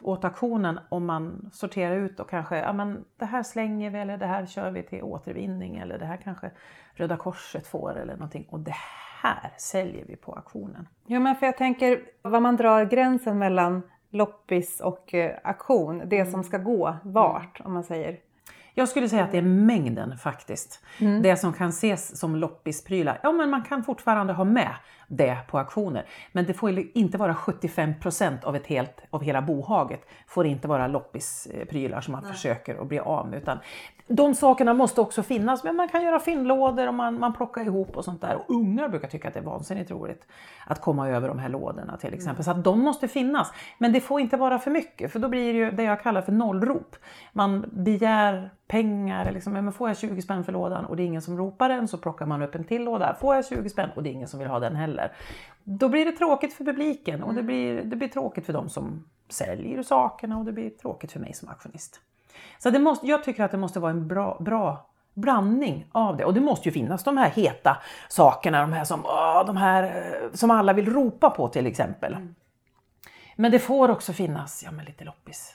åt 0.00 0.24
auktionen 0.24 0.80
om 0.88 1.06
man 1.06 1.50
sorterar 1.52 1.96
ut 1.96 2.20
och 2.20 2.30
kanske, 2.30 2.58
ja 2.58 2.72
men 2.72 3.04
det 3.16 3.24
här 3.24 3.42
slänger 3.42 3.90
vi 3.90 3.98
eller 3.98 4.16
det 4.16 4.26
här 4.26 4.46
kör 4.46 4.70
vi 4.70 4.82
till 4.82 5.02
återvinning 5.02 5.76
eller 5.76 5.98
det 5.98 6.06
här 6.06 6.16
kanske 6.16 6.50
Röda 6.94 7.16
Korset 7.16 7.66
får 7.66 7.98
eller 7.98 8.14
någonting 8.14 8.46
och 8.50 8.60
det 8.60 8.74
här 9.22 9.52
säljer 9.56 10.04
vi 10.08 10.16
på 10.16 10.32
auktionen. 10.32 10.88
Ja 11.06 11.20
men 11.20 11.36
för 11.36 11.46
jag 11.46 11.56
tänker 11.56 12.02
vad 12.22 12.42
man 12.42 12.56
drar 12.56 12.84
gränsen 12.84 13.38
mellan 13.38 13.82
loppis 14.14 14.80
och 14.80 15.14
eh, 15.14 15.36
aktion. 15.44 16.02
Det 16.06 16.26
som 16.26 16.44
ska 16.44 16.58
gå 16.58 16.96
vart 17.02 17.60
om 17.64 17.72
man 17.72 17.84
säger. 17.84 18.18
Jag 18.74 18.88
skulle 18.88 19.08
säga 19.08 19.24
att 19.24 19.32
det 19.32 19.38
är 19.38 19.42
mängden 19.42 20.18
faktiskt. 20.18 20.80
Mm. 21.00 21.22
Det 21.22 21.36
som 21.36 21.52
kan 21.52 21.68
ses 21.68 22.18
som 22.18 22.36
loppisprylar, 22.36 23.20
ja 23.22 23.32
men 23.32 23.50
man 23.50 23.62
kan 23.62 23.84
fortfarande 23.84 24.32
ha 24.32 24.44
med 24.44 24.74
det 25.08 25.38
på 25.48 25.58
auktioner. 25.58 26.06
Men 26.32 26.44
det 26.44 26.54
får 26.54 26.84
inte 26.94 27.18
vara 27.18 27.34
75 27.34 27.94
av, 28.42 28.56
ett 28.56 28.66
helt, 28.66 29.02
av 29.10 29.22
hela 29.22 29.42
bohaget 29.42 30.00
får 30.26 30.46
inte 30.46 30.68
vara 30.68 30.86
loppisprylar 30.86 32.00
som 32.00 32.12
man 32.12 32.22
Nej. 32.22 32.32
försöker 32.32 32.82
att 32.82 32.88
bli 32.88 32.98
av 32.98 33.28
med. 33.28 33.38
Utan 33.38 33.58
de 34.06 34.34
sakerna 34.34 34.74
måste 34.74 35.00
också 35.00 35.22
finnas, 35.22 35.64
men 35.64 35.76
man 35.76 35.88
kan 35.88 36.02
göra 36.04 36.20
fyndlådor 36.20 36.88
och 36.88 36.94
man, 36.94 37.18
man 37.18 37.32
plockar 37.32 37.64
ihop 37.64 37.96
och 37.96 38.04
sånt 38.04 38.20
där. 38.20 38.36
Och 38.36 38.54
ungar 38.54 38.88
brukar 38.88 39.08
tycka 39.08 39.28
att 39.28 39.34
det 39.34 39.40
är 39.40 39.44
vansinnigt 39.44 39.90
roligt 39.90 40.26
att 40.66 40.80
komma 40.80 41.08
över 41.08 41.28
de 41.28 41.38
här 41.38 41.48
lådorna 41.48 41.96
till 41.96 42.14
exempel. 42.14 42.34
Mm. 42.34 42.44
Så 42.44 42.50
att 42.50 42.64
de 42.64 42.80
måste 42.80 43.08
finnas. 43.08 43.52
Men 43.78 43.92
det 43.92 44.00
får 44.00 44.20
inte 44.20 44.36
vara 44.36 44.58
för 44.58 44.70
mycket, 44.70 45.12
för 45.12 45.18
då 45.18 45.28
blir 45.28 45.52
det 45.52 45.58
ju 45.58 45.70
det 45.70 45.82
jag 45.82 46.02
kallar 46.02 46.22
för 46.22 46.32
nollrop. 46.32 46.96
Man 47.32 47.64
begär 47.72 48.50
pengar, 48.66 49.32
liksom, 49.32 49.52
men 49.52 49.72
får 49.72 49.88
jag 49.88 49.98
20 49.98 50.22
spänn 50.22 50.44
för 50.44 50.52
lådan 50.52 50.84
och 50.84 50.96
det 50.96 51.02
är 51.02 51.06
ingen 51.06 51.22
som 51.22 51.38
ropar 51.38 51.68
den 51.68 51.88
så 51.88 51.98
plockar 51.98 52.26
man 52.26 52.42
upp 52.42 52.54
en 52.54 52.64
till 52.64 52.84
låda. 52.84 53.16
Får 53.20 53.34
jag 53.34 53.46
20 53.46 53.68
spänn 53.68 53.90
och 53.96 54.02
det 54.02 54.10
är 54.10 54.12
ingen 54.12 54.28
som 54.28 54.38
vill 54.38 54.48
ha 54.48 54.60
den 54.60 54.76
heller. 54.76 55.12
Då 55.64 55.88
blir 55.88 56.04
det 56.04 56.12
tråkigt 56.12 56.52
för 56.52 56.64
publiken 56.64 57.22
och 57.22 57.34
det 57.34 57.40
mm. 57.40 57.46
blir, 57.46 57.82
det 57.82 57.96
blir 57.96 58.08
tråkigt 58.08 58.46
för 58.46 58.52
de 58.52 58.68
som 58.68 59.04
säljer 59.28 59.82
sakerna 59.82 60.38
och 60.38 60.44
det 60.44 60.52
blir 60.52 60.70
tråkigt 60.70 61.12
för 61.12 61.20
mig 61.20 61.32
som 61.32 61.48
auktionist. 61.48 62.00
Så 62.58 62.70
det 62.70 62.78
måste, 62.78 63.06
jag 63.06 63.24
tycker 63.24 63.44
att 63.44 63.50
det 63.50 63.56
måste 63.56 63.80
vara 63.80 63.90
en 63.90 64.08
bra, 64.08 64.36
bra 64.40 64.86
blandning 65.14 65.86
av 65.92 66.16
det. 66.16 66.24
Och 66.24 66.34
det 66.34 66.40
måste 66.40 66.68
ju 66.68 66.72
finnas 66.72 67.04
de 67.04 67.16
här 67.16 67.30
heta 67.30 67.76
sakerna, 68.08 68.60
de 68.60 68.72
här 68.72 68.84
som, 68.84 69.04
åh, 69.04 69.46
de 69.46 69.56
här, 69.56 69.82
eh, 69.82 70.32
som 70.32 70.50
alla 70.50 70.72
vill 70.72 70.92
ropa 70.92 71.30
på 71.30 71.48
till 71.48 71.66
exempel. 71.66 72.12
Mm. 72.12 72.34
Men 73.36 73.52
det 73.52 73.58
får 73.58 73.90
också 73.90 74.12
finnas 74.12 74.62
ja, 74.64 74.70
men 74.70 74.84
lite 74.84 75.04
loppis. 75.04 75.54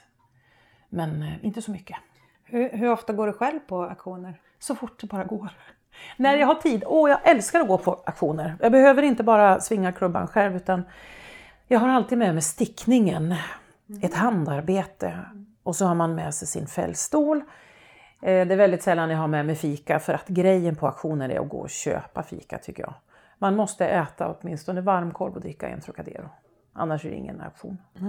Men 0.88 1.22
eh, 1.22 1.44
inte 1.44 1.62
så 1.62 1.70
mycket. 1.70 1.96
Hur, 2.44 2.70
hur, 2.72 2.90
ofta 2.90 3.12
går 3.12 3.26
du 3.26 3.32
själv 3.32 3.58
på 3.58 3.82
auktioner? 3.82 4.40
Så 4.58 4.74
fort 4.74 5.00
det 5.00 5.06
bara 5.06 5.24
går. 5.24 5.48
När 6.16 6.36
jag 6.36 6.46
har 6.46 6.54
tid. 6.54 6.84
Åh, 6.86 7.10
jag 7.10 7.28
älskar 7.28 7.60
att 7.60 7.68
gå 7.68 7.78
på 7.78 8.02
auktioner. 8.06 8.56
Jag 8.60 8.72
behöver 8.72 9.02
inte 9.02 9.22
bara 9.22 9.60
svinga 9.60 9.92
klubban 9.92 10.28
själv 10.28 10.56
utan 10.56 10.82
jag 11.68 11.80
har 11.80 11.88
alltid 11.88 12.18
med 12.18 12.34
mig 12.34 12.42
stickningen, 12.42 13.34
mm. 13.88 14.00
ett 14.02 14.14
handarbete 14.14 15.18
och 15.70 15.76
så 15.76 15.86
har 15.86 15.94
man 15.94 16.14
med 16.14 16.34
sig 16.34 16.48
sin 16.48 16.66
fällstol. 16.66 17.36
Eh, 18.22 18.46
det 18.46 18.54
är 18.54 18.56
väldigt 18.56 18.82
sällan 18.82 19.10
jag 19.10 19.18
har 19.18 19.28
med 19.28 19.46
mig 19.46 19.54
fika 19.54 19.98
för 19.98 20.12
att 20.12 20.28
grejen 20.28 20.76
på 20.76 20.86
auktioner 20.86 21.28
är 21.28 21.40
att 21.40 21.48
gå 21.48 21.58
och 21.58 21.70
köpa 21.70 22.22
fika 22.22 22.58
tycker 22.58 22.82
jag. 22.82 22.94
Man 23.38 23.56
måste 23.56 23.86
äta 23.86 24.34
åtminstone 24.34 24.80
varmkorv 24.80 25.34
och 25.34 25.40
dricka 25.40 25.68
en 25.68 25.80
Trocadero. 25.80 26.28
Annars 26.72 27.04
är 27.04 27.10
det 27.10 27.16
ingen 27.16 27.40
auktion. 27.40 27.78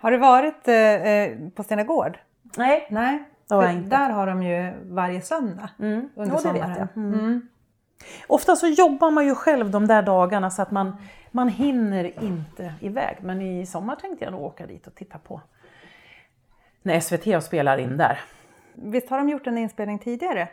har 0.00 0.10
du 0.10 0.18
varit 0.18 0.68
eh, 0.68 0.74
eh 0.74 1.38
på 1.54 1.62
Stena 1.62 1.82
Gård? 1.82 2.18
Nej. 2.56 2.86
Nej. 2.90 3.24
Där 3.88 4.10
har 4.10 4.26
de 4.26 4.42
ju 4.42 4.72
varje 4.84 5.20
söndag 5.20 5.70
mm. 5.78 6.08
under 6.16 6.34
jo, 6.34 6.38
sommaren. 6.38 6.88
Mm. 6.96 7.14
Mm. 7.14 7.48
Ofta 8.26 8.56
så 8.56 8.66
jobbar 8.66 9.10
man 9.10 9.26
ju 9.26 9.34
själv 9.34 9.70
de 9.70 9.86
där 9.86 10.02
dagarna 10.02 10.50
så 10.50 10.62
att 10.62 10.70
man, 10.70 10.96
man 11.30 11.48
hinner 11.48 12.24
inte 12.24 12.74
iväg. 12.80 13.16
Men 13.20 13.42
i 13.42 13.66
sommar 13.66 13.96
tänkte 13.96 14.24
jag 14.24 14.32
nog 14.32 14.42
åka 14.42 14.66
dit 14.66 14.86
och 14.86 14.94
titta 14.94 15.18
på 15.18 15.40
när 16.82 17.00
SVT 17.00 17.44
spelar 17.44 17.78
in 17.78 17.96
där. 17.96 18.20
Visst 18.74 19.10
har 19.10 19.18
de 19.18 19.28
gjort 19.28 19.46
en 19.46 19.58
inspelning 19.58 19.98
tidigare 19.98 20.48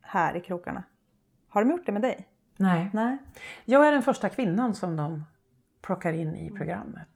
här 0.00 0.36
i 0.36 0.40
krokarna? 0.40 0.82
Har 1.48 1.64
de 1.64 1.70
gjort 1.70 1.86
det 1.86 1.92
med 1.92 2.02
dig? 2.02 2.28
Nej. 2.56 2.90
Nej. 2.92 3.18
Jag 3.64 3.86
är 3.88 3.92
den 3.92 4.02
första 4.02 4.28
kvinnan 4.28 4.74
som 4.74 4.96
de 4.96 5.24
plockar 5.82 6.12
in 6.12 6.36
i 6.36 6.50
programmet. 6.50 7.08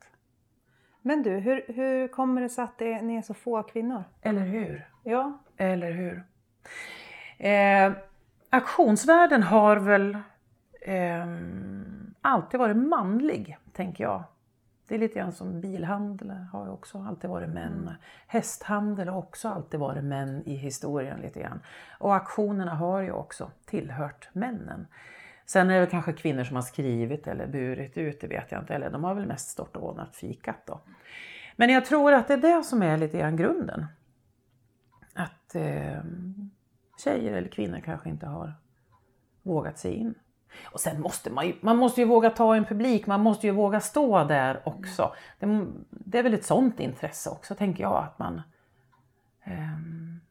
Men 1.02 1.22
du, 1.22 1.30
hur, 1.30 1.64
hur 1.68 2.08
kommer 2.08 2.40
det 2.40 2.48
sig 2.48 2.64
att 2.64 2.78
det, 2.78 3.02
ni 3.02 3.16
är 3.16 3.22
så 3.22 3.34
få 3.34 3.62
kvinnor? 3.62 4.04
Eller 4.22 4.44
hur? 4.44 4.88
Ja. 5.02 5.38
Eller 5.56 5.92
hur? 5.92 6.24
Eh, 7.38 7.92
auktionsvärlden 8.50 9.42
har 9.42 9.76
väl 9.76 10.18
eh, 10.80 11.26
alltid 12.20 12.60
varit 12.60 12.76
manlig, 12.76 13.58
tänker 13.72 14.04
jag. 14.04 14.24
Det 14.88 14.94
är 14.94 14.98
lite 14.98 15.14
grann 15.14 15.32
som 15.32 15.60
bilhandel 15.60 16.30
har 16.30 16.68
också 16.68 16.98
alltid 16.98 17.30
varit 17.30 17.48
män. 17.48 17.82
Mm. 17.82 17.94
Hästhandel 18.26 19.08
har 19.08 19.18
också 19.18 19.48
alltid 19.48 19.80
varit 19.80 20.04
män 20.04 20.42
i 20.46 20.54
historien 20.54 21.20
lite 21.20 21.40
grann. 21.40 21.60
Och 21.98 22.14
auktionerna 22.14 22.74
har 22.74 23.00
ju 23.00 23.12
också 23.12 23.50
tillhört 23.64 24.28
männen. 24.32 24.86
Sen 25.46 25.70
är 25.70 25.80
det 25.80 25.86
kanske 25.86 26.12
kvinnor 26.12 26.44
som 26.44 26.56
har 26.56 26.62
skrivit 26.62 27.26
eller 27.26 27.46
burit 27.46 27.98
ut, 27.98 28.20
det 28.20 28.26
vet 28.26 28.52
jag 28.52 28.62
inte. 28.62 28.74
Eller 28.74 28.90
de 28.90 29.04
har 29.04 29.14
väl 29.14 29.26
mest 29.26 29.48
stått 29.48 29.76
och 29.76 29.88
ordnat 29.88 30.16
fikat 30.16 30.66
då. 30.66 30.80
Men 31.56 31.70
jag 31.70 31.84
tror 31.84 32.12
att 32.12 32.28
det 32.28 32.34
är 32.34 32.38
det 32.38 32.64
som 32.64 32.82
är 32.82 32.96
lite 32.96 33.18
grann 33.18 33.36
grunden. 33.36 33.86
Att 35.14 35.54
eh, 35.54 36.02
tjejer 37.04 37.32
eller 37.32 37.48
kvinnor 37.48 37.80
kanske 37.84 38.08
inte 38.08 38.26
har 38.26 38.54
vågat 39.42 39.78
sig 39.78 39.94
in. 39.94 40.14
Och 40.64 40.80
sen 40.80 41.00
måste 41.00 41.30
man 41.30 41.46
ju, 41.46 41.54
man 41.60 41.76
måste 41.76 42.00
ju 42.00 42.06
våga 42.06 42.30
ta 42.30 42.56
en 42.56 42.64
publik, 42.64 43.06
man 43.06 43.20
måste 43.20 43.46
ju 43.46 43.52
våga 43.52 43.80
stå 43.80 44.24
där 44.24 44.62
också. 44.64 45.14
Det, 45.38 45.66
det 45.90 46.18
är 46.18 46.22
väl 46.22 46.34
ett 46.34 46.44
sånt 46.44 46.80
intresse 46.80 47.30
också 47.30 47.54
tänker 47.54 47.82
jag, 47.82 47.96
att 47.96 48.18
man 48.18 48.42
eh, 49.44 49.78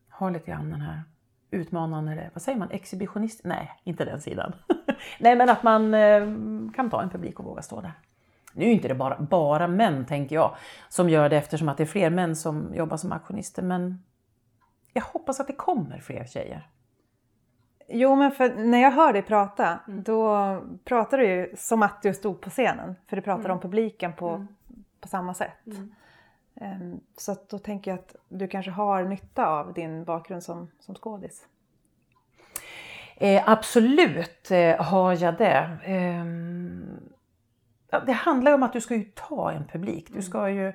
har 0.09 0.31
lite 0.31 0.51
grann 0.51 0.69
den 0.69 0.81
här 0.81 1.03
utmanande, 1.51 2.11
eller 2.11 2.29
vad 2.33 2.41
säger 2.41 2.59
man, 2.59 2.71
exhibitionist? 2.71 3.41
Nej, 3.43 3.71
inte 3.83 4.05
den 4.05 4.21
sidan. 4.21 4.53
Nej, 5.19 5.35
men 5.35 5.49
att 5.49 5.63
man 5.63 5.93
eh, 5.93 6.27
kan 6.75 6.89
ta 6.89 7.01
en 7.01 7.09
publik 7.09 7.39
och 7.39 7.45
våga 7.45 7.61
stå 7.61 7.81
där. 7.81 7.93
Nu 8.53 8.65
är 8.65 8.69
inte 8.69 8.87
det 8.87 8.95
bara, 8.95 9.19
bara 9.19 9.67
män, 9.67 10.05
tänker 10.05 10.35
jag, 10.35 10.55
som 10.89 11.09
gör 11.09 11.29
det 11.29 11.37
eftersom 11.37 11.69
att 11.69 11.77
det 11.77 11.83
är 11.83 11.87
fler 11.87 12.09
män 12.09 12.35
som 12.35 12.75
jobbar 12.75 12.97
som 12.97 13.11
auktionister, 13.11 13.61
men 13.61 14.03
jag 14.93 15.03
hoppas 15.03 15.39
att 15.39 15.47
det 15.47 15.53
kommer 15.53 15.99
fler 15.99 16.25
tjejer. 16.25 16.67
Jo, 17.87 18.15
men 18.15 18.31
för 18.31 18.55
när 18.55 18.81
jag 18.81 18.91
hör 18.91 19.13
dig 19.13 19.21
prata, 19.21 19.79
mm. 19.87 20.03
då 20.03 20.61
pratar 20.83 21.17
du 21.17 21.25
ju 21.25 21.53
som 21.57 21.83
att 21.83 22.01
du 22.01 22.13
stod 22.13 22.41
på 22.41 22.49
scenen. 22.49 22.95
För 23.07 23.15
du 23.15 23.21
pratar 23.21 23.45
mm. 23.45 23.51
om 23.51 23.59
publiken 23.59 24.13
på, 24.13 24.29
mm. 24.29 24.47
på 24.99 25.07
samma 25.07 25.33
sätt. 25.33 25.65
Um, 26.55 26.99
så 27.17 27.35
då 27.49 27.59
tänker 27.59 27.91
jag 27.91 27.99
att 27.99 28.15
du 28.29 28.47
kanske 28.47 28.71
har 28.71 29.03
nytta 29.03 29.47
av 29.47 29.73
din 29.73 30.03
bakgrund 30.03 30.43
som, 30.43 30.71
som 30.79 30.95
skådis. 30.95 31.45
Eh, 33.15 33.49
absolut 33.49 34.51
eh, 34.51 34.81
har 34.81 35.23
jag 35.23 35.37
det. 35.37 35.77
Ja, 37.89 37.99
det 37.99 38.11
handlar 38.11 38.51
ju 38.51 38.55
om 38.55 38.63
att 38.63 38.73
du 38.73 38.81
ska 38.81 38.95
ju 38.95 39.03
ta 39.03 39.51
en 39.51 39.67
publik. 39.67 40.13
Du 40.13 40.21
ska 40.21 40.49
ju... 40.49 40.73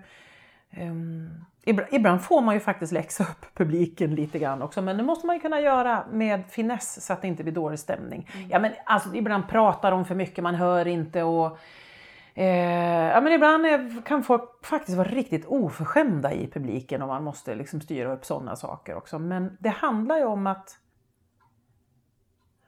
ehm, 0.70 1.44
ibland, 1.64 1.88
ibland 1.92 2.22
får 2.22 2.40
man 2.40 2.54
ju 2.54 2.60
faktiskt 2.60 2.92
läxa 2.92 3.24
upp 3.24 3.54
publiken 3.54 4.14
lite 4.14 4.38
grann 4.38 4.62
också, 4.62 4.82
men 4.82 4.96
det 4.96 5.02
måste 5.02 5.26
man 5.26 5.36
ju 5.36 5.40
kunna 5.40 5.60
göra 5.60 6.04
med 6.12 6.46
finess 6.50 7.06
så 7.06 7.12
att 7.12 7.22
det 7.22 7.28
inte 7.28 7.42
blir 7.42 7.54
dålig 7.54 7.78
stämning. 7.78 8.30
Ja, 8.50 8.58
men 8.58 8.72
alltså, 8.84 9.14
ibland 9.14 9.48
pratar 9.48 9.90
de 9.90 10.04
för 10.04 10.14
mycket, 10.14 10.44
man 10.44 10.54
hör 10.54 10.86
inte 10.86 11.22
och 11.22 11.58
Eh, 12.38 13.10
ja, 13.14 13.20
men 13.20 13.32
ibland 13.32 13.66
är, 13.66 14.02
kan 14.02 14.22
folk 14.22 14.66
faktiskt 14.66 14.96
vara 14.96 15.08
riktigt 15.08 15.46
oförskämda 15.46 16.32
i 16.32 16.46
publiken 16.46 17.02
och 17.02 17.08
man 17.08 17.24
måste 17.24 17.54
liksom 17.54 17.80
styra 17.80 18.12
upp 18.12 18.24
sådana 18.24 18.56
saker 18.56 18.94
också. 18.94 19.18
Men 19.18 19.56
det 19.60 19.68
handlar 19.68 20.18
ju 20.18 20.24
om 20.24 20.46
att, 20.46 20.78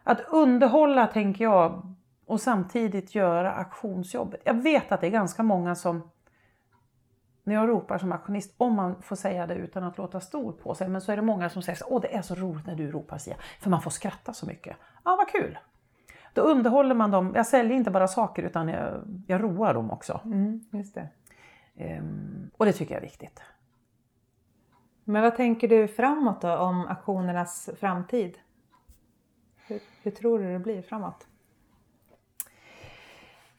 att 0.03 0.21
underhålla, 0.21 1.07
tänker 1.07 1.45
jag, 1.45 1.97
och 2.27 2.41
samtidigt 2.41 3.15
göra 3.15 3.53
aktionsjobbet. 3.53 4.41
Jag 4.45 4.63
vet 4.63 4.93
att 4.93 5.01
det 5.01 5.07
är 5.07 5.11
ganska 5.11 5.43
många 5.43 5.75
som, 5.75 6.11
när 7.51 7.57
jag 7.57 7.69
ropar 7.69 7.99
som 7.99 8.13
aktionist, 8.13 8.55
om 8.57 8.75
man 8.75 9.03
får 9.03 9.17
säga 9.17 9.47
det 9.47 9.55
utan 9.55 9.85
att 9.85 9.99
låta 9.99 10.21
stor 10.21 10.53
på 10.53 10.75
sig, 10.75 10.89
men 10.89 11.01
så 11.01 11.13
är 11.13 11.17
det 11.17 11.23
många 11.23 11.51
som 11.51 11.63
säger 11.63 11.77
så, 11.77 11.85
åh 11.89 12.01
det 12.01 12.15
är 12.15 12.23
så 12.23 12.35
roligt 12.35 12.67
när 12.67 12.75
du 12.75 12.91
ropar 12.91 13.19
Sia, 13.19 13.37
för 13.61 13.71
man 13.71 13.83
får 13.83 13.91
skratta 13.91 14.33
så 14.33 14.47
mycket. 14.47 14.77
Ja, 15.05 15.17
vad 15.17 15.29
kul! 15.29 15.59
Då 16.35 16.43
underhåller 16.43 16.95
man 16.95 17.11
dem. 17.11 17.33
Jag 17.35 17.47
säljer 17.47 17.77
inte 17.77 17.91
bara 17.91 18.09
saker 18.09 18.43
utan 18.43 18.69
jag, 18.69 19.03
jag 19.27 19.43
roar 19.43 19.75
dem 19.75 19.91
också. 19.91 20.21
Mm, 20.25 20.61
just 20.73 20.95
det. 20.95 21.09
Ehm, 21.77 22.51
och 22.57 22.67
det 22.67 22.73
tycker 22.73 22.95
jag 22.95 23.03
är 23.03 23.07
viktigt. 23.07 23.43
Men 25.05 25.23
vad 25.23 25.37
tänker 25.37 25.69
du 25.69 25.89
framåt 25.89 26.41
då 26.41 26.57
om 26.57 26.87
aktionernas 26.87 27.71
framtid? 27.81 28.39
Hur, 29.67 29.81
hur 30.03 30.11
tror 30.11 30.39
du 30.39 30.53
det 30.53 30.59
blir 30.59 30.83
framåt? 30.83 31.27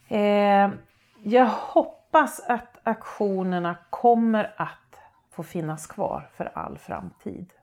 Ehm, 0.08 0.72
jag 1.24 1.46
hoppas 1.46 2.40
att 2.40 2.71
aktionerna 2.84 3.78
kommer 3.90 4.54
att 4.58 5.00
få 5.30 5.44
finnas 5.44 5.88
kvar 5.88 6.30
för 6.34 6.46
all 6.46 6.78
framtid. 6.78 7.54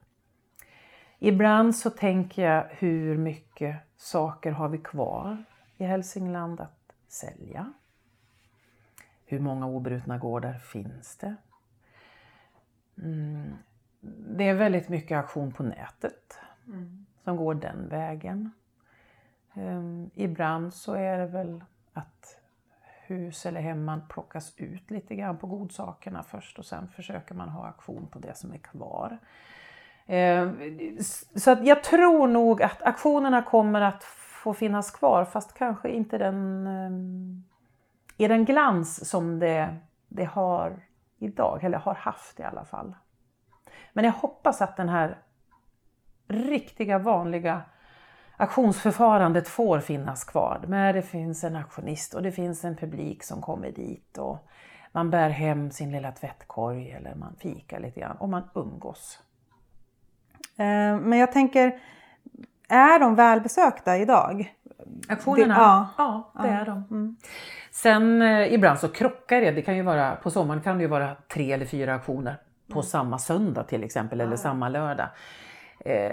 Ibland 1.19 1.75
så 1.75 1.89
tänker 1.89 2.43
jag 2.43 2.65
hur 2.69 3.17
mycket 3.17 3.75
saker 3.97 4.51
har 4.51 4.69
vi 4.69 4.77
kvar 4.77 5.43
i 5.77 5.83
Hälsingland 5.83 6.59
att 6.61 6.93
sälja? 7.07 7.73
Hur 9.25 9.39
många 9.39 9.67
obrutna 9.67 10.17
gårdar 10.17 10.53
finns 10.53 11.17
det? 11.17 11.35
Mm. 12.97 13.53
Det 14.37 14.43
är 14.43 14.53
väldigt 14.53 14.89
mycket 14.89 15.17
aktion 15.17 15.51
på 15.51 15.63
nätet 15.63 16.39
mm. 16.67 17.05
som 17.23 17.37
går 17.37 17.53
den 17.55 17.89
vägen. 17.89 18.51
Um, 19.53 20.11
ibland 20.15 20.73
så 20.73 20.93
är 20.93 21.17
det 21.17 21.27
väl 21.27 21.63
att 21.93 22.38
hus 23.09 23.45
eller 23.45 23.61
hemman 23.61 24.01
plockas 24.09 24.53
ut 24.57 24.91
lite 24.91 25.15
grann 25.15 25.37
på 25.37 25.47
godsakerna 25.47 26.23
först 26.23 26.59
och 26.59 26.65
sen 26.65 26.87
försöker 26.87 27.35
man 27.35 27.49
ha 27.49 27.67
aktion 27.67 28.07
på 28.07 28.19
det 28.19 28.37
som 28.37 28.53
är 28.53 28.57
kvar. 28.57 29.17
Eh, 30.05 30.49
så 31.35 31.51
att 31.51 31.65
jag 31.65 31.83
tror 31.83 32.27
nog 32.27 32.63
att 32.63 32.81
aktionerna 32.83 33.41
kommer 33.41 33.81
att 33.81 34.03
få 34.43 34.53
finnas 34.53 34.91
kvar 34.91 35.25
fast 35.25 35.53
kanske 35.53 35.89
inte 35.89 36.17
den, 36.17 36.67
eh, 36.67 38.25
i 38.25 38.27
den 38.27 38.45
glans 38.45 39.09
som 39.09 39.39
det, 39.39 39.75
det 40.07 40.25
har 40.25 40.79
idag, 41.17 41.63
eller 41.63 41.77
har 41.77 41.95
haft 41.95 42.39
i 42.39 42.43
alla 42.43 42.65
fall. 42.65 42.95
Men 43.93 44.05
jag 44.05 44.11
hoppas 44.11 44.61
att 44.61 44.77
den 44.77 44.89
här 44.89 45.17
riktiga 46.27 46.99
vanliga 46.99 47.61
auktionsförfarandet 48.39 49.47
får 49.47 49.79
finnas 49.79 50.23
kvar. 50.23 50.61
Men 50.67 50.95
det 50.95 51.01
finns 51.01 51.43
en 51.43 51.55
auktionist 51.55 52.13
och 52.13 52.23
det 52.23 52.31
finns 52.31 52.65
en 52.65 52.75
publik 52.75 53.23
som 53.23 53.41
kommer 53.41 53.71
dit 53.71 54.17
och 54.17 54.47
man 54.91 55.09
bär 55.09 55.29
hem 55.29 55.71
sin 55.71 55.91
lilla 55.91 56.11
tvättkorg 56.11 56.91
eller 56.91 57.15
man 57.15 57.35
fikar 57.39 57.79
lite 57.79 57.99
grann 57.99 58.17
och 58.17 58.29
man 58.29 58.43
umgås. 58.55 59.19
Eh, 60.57 60.99
men 60.99 61.13
jag 61.13 61.31
tänker, 61.31 61.79
är 62.69 62.99
de 62.99 63.15
välbesökta 63.15 63.97
idag? 63.97 64.53
Aktionerna? 65.09 65.53
Det, 65.53 65.61
ja. 65.61 65.87
ja, 65.97 66.31
det 66.43 66.47
ja. 66.47 66.53
är 66.53 66.65
de. 66.65 66.83
Mm. 66.91 67.15
Sen 67.71 68.21
eh, 68.21 68.53
ibland 68.53 68.79
så 68.79 68.87
krockar 68.87 69.41
det. 69.41 69.51
det 69.51 69.61
kan 69.61 69.75
ju 69.75 69.81
vara, 69.81 70.15
på 70.15 70.31
sommaren 70.31 70.61
kan 70.61 70.77
det 70.77 70.81
ju 70.81 70.89
vara 70.89 71.15
tre 71.33 71.51
eller 71.51 71.65
fyra 71.65 71.95
aktioner 71.95 72.35
på 72.67 72.79
mm. 72.79 72.83
samma 72.83 73.17
söndag 73.19 73.63
till 73.63 73.83
exempel 73.83 74.21
eller 74.21 74.35
samma 74.35 74.69
lördag. 74.69 75.07
Eh, 75.79 76.11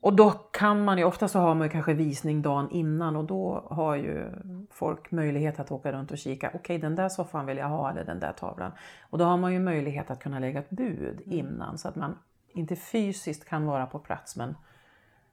och 0.00 0.16
då 0.16 0.30
kan 0.30 0.84
man 0.84 0.98
ju, 0.98 1.04
ofta 1.04 1.28
så 1.28 1.38
har 1.38 1.54
man 1.54 1.66
ju 1.66 1.70
kanske 1.70 1.94
visning 1.94 2.42
dagen 2.42 2.70
innan 2.70 3.16
och 3.16 3.24
då 3.24 3.68
har 3.70 3.96
ju 3.96 4.30
folk 4.70 5.10
möjlighet 5.10 5.60
att 5.60 5.70
åka 5.70 5.92
runt 5.92 6.10
och 6.10 6.18
kika. 6.18 6.48
Okej, 6.48 6.58
okay, 6.58 6.78
den 6.78 6.94
där 6.94 7.08
soffan 7.08 7.46
vill 7.46 7.56
jag 7.56 7.68
ha 7.68 7.90
eller 7.90 8.04
den 8.04 8.20
där 8.20 8.32
tavlan. 8.32 8.72
Och 9.10 9.18
då 9.18 9.24
har 9.24 9.36
man 9.36 9.52
ju 9.52 9.58
möjlighet 9.58 10.10
att 10.10 10.22
kunna 10.22 10.38
lägga 10.38 10.60
ett 10.60 10.70
bud 10.70 11.22
mm. 11.26 11.38
innan 11.38 11.78
så 11.78 11.88
att 11.88 11.96
man 11.96 12.18
inte 12.48 12.76
fysiskt 12.76 13.44
kan 13.44 13.66
vara 13.66 13.86
på 13.86 13.98
plats 13.98 14.36
men 14.36 14.56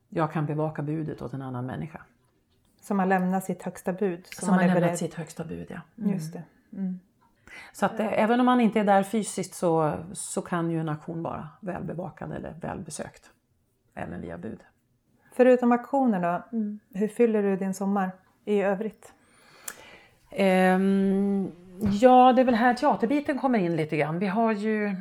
jag 0.10 0.32
kan 0.32 0.46
bevaka 0.46 0.82
budet 0.82 1.22
åt 1.22 1.34
en 1.34 1.42
annan 1.42 1.66
människa. 1.66 2.02
Som 2.82 3.00
har 3.00 3.06
lämnat 3.06 3.44
sitt 3.44 3.64
högsta 3.64 3.94
bud? 3.94 4.26
Som, 4.26 4.46
som 4.46 4.54
har 4.54 4.62
lämnat 4.62 4.84
beredd. 4.84 4.98
sitt 4.98 5.14
högsta 5.14 5.44
bud, 5.44 5.68
ja. 5.70 5.80
Mm. 5.98 6.14
Just 6.14 6.34
det. 6.34 6.44
Mm. 6.74 7.00
Så 7.74 7.86
att 7.86 8.00
eh, 8.00 8.24
även 8.24 8.40
om 8.40 8.46
man 8.46 8.62
inte 8.62 8.80
är 8.80 8.84
där 8.84 9.04
fysiskt 9.04 9.54
så, 9.54 9.94
så 10.14 10.42
kan 10.42 10.72
ju 10.72 10.80
en 10.80 10.90
aktion 10.90 11.24
vara 11.24 11.50
välbevakad 11.60 12.32
eller 12.32 12.54
välbesökt. 12.62 13.32
Även 13.96 14.22
via 14.22 14.38
bud. 14.38 14.60
Förutom 15.32 15.72
aktioner 15.72 16.22
då, 16.22 16.58
mm. 16.58 16.80
hur 16.94 17.08
fyller 17.08 17.44
du 17.44 17.56
din 17.56 17.74
sommar 17.74 18.12
i 18.46 18.62
övrigt? 18.62 19.14
Um, 20.32 21.52
ja, 22.02 22.34
det 22.34 22.42
är 22.42 22.46
väl 22.46 22.56
här 22.56 22.74
teaterbiten 22.74 23.40
kommer 23.40 23.60
in 23.60 23.76
lite 23.76 23.98
grann. 23.98 24.20
Vi 24.20 24.28
har 24.28 24.52
ju 24.52 24.96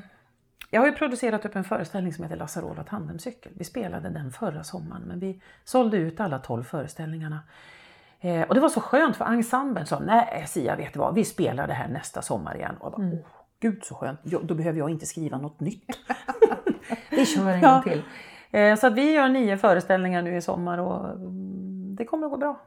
jag 0.71 0.81
har 0.81 0.87
ju 0.87 0.93
producerat 0.93 1.45
upp 1.45 1.57
en 1.57 1.65
föreställning 1.65 2.13
som 2.13 2.25
heter 2.25 2.37
Lasarola 2.37 2.85
tandemcykel. 2.85 3.53
Vi 3.55 3.65
spelade 3.65 4.11
den 4.11 4.33
förra 4.33 4.65
sommaren 4.65 5.03
men 5.03 5.21
vi 5.21 5.41
sålde 5.65 5.97
ut 5.97 6.21
alla 6.21 6.39
12 6.39 6.65
föreställningarna. 6.65 7.41
Eh, 8.21 8.43
och 8.43 8.55
det 8.55 8.61
var 8.61 8.69
så 8.69 8.81
skönt 8.81 9.17
för 9.17 9.25
ensemblen 9.25 9.87
sa 9.87 9.99
nej 9.99 10.45
Sia 10.47 10.77
vet 10.77 10.93
du 10.93 10.99
vad, 10.99 11.15
vi 11.15 11.25
spelar 11.25 11.67
det 11.67 11.75
här 11.75 11.89
nästa 11.89 12.23
sommar 12.23 12.57
igen. 12.57 12.77
Och 12.81 12.87
jag 12.87 12.93
bara, 12.93 13.03
mm. 13.03 13.19
oh, 13.19 13.27
Gud 13.61 13.85
så 13.85 13.95
skönt, 13.95 14.23
då 14.23 14.55
behöver 14.55 14.79
jag 14.79 14.91
inte 14.91 15.07
skriva 15.07 15.39
något 15.39 15.61
nytt. 15.61 15.99
vi 17.11 17.27
kör 17.27 17.49
en 17.49 17.61
gång 17.61 17.83
till. 17.83 18.03
Eh, 18.55 18.77
så 18.77 18.87
att 18.87 18.95
vi 18.95 19.13
gör 19.13 19.29
nio 19.29 19.57
föreställningar 19.57 20.23
nu 20.23 20.37
i 20.37 20.41
sommar 20.41 20.79
och 20.79 21.11
mm, 21.11 21.97
det 21.97 22.05
kommer 22.05 22.27
att 22.27 22.33
gå 22.33 22.39
bra. 22.39 22.61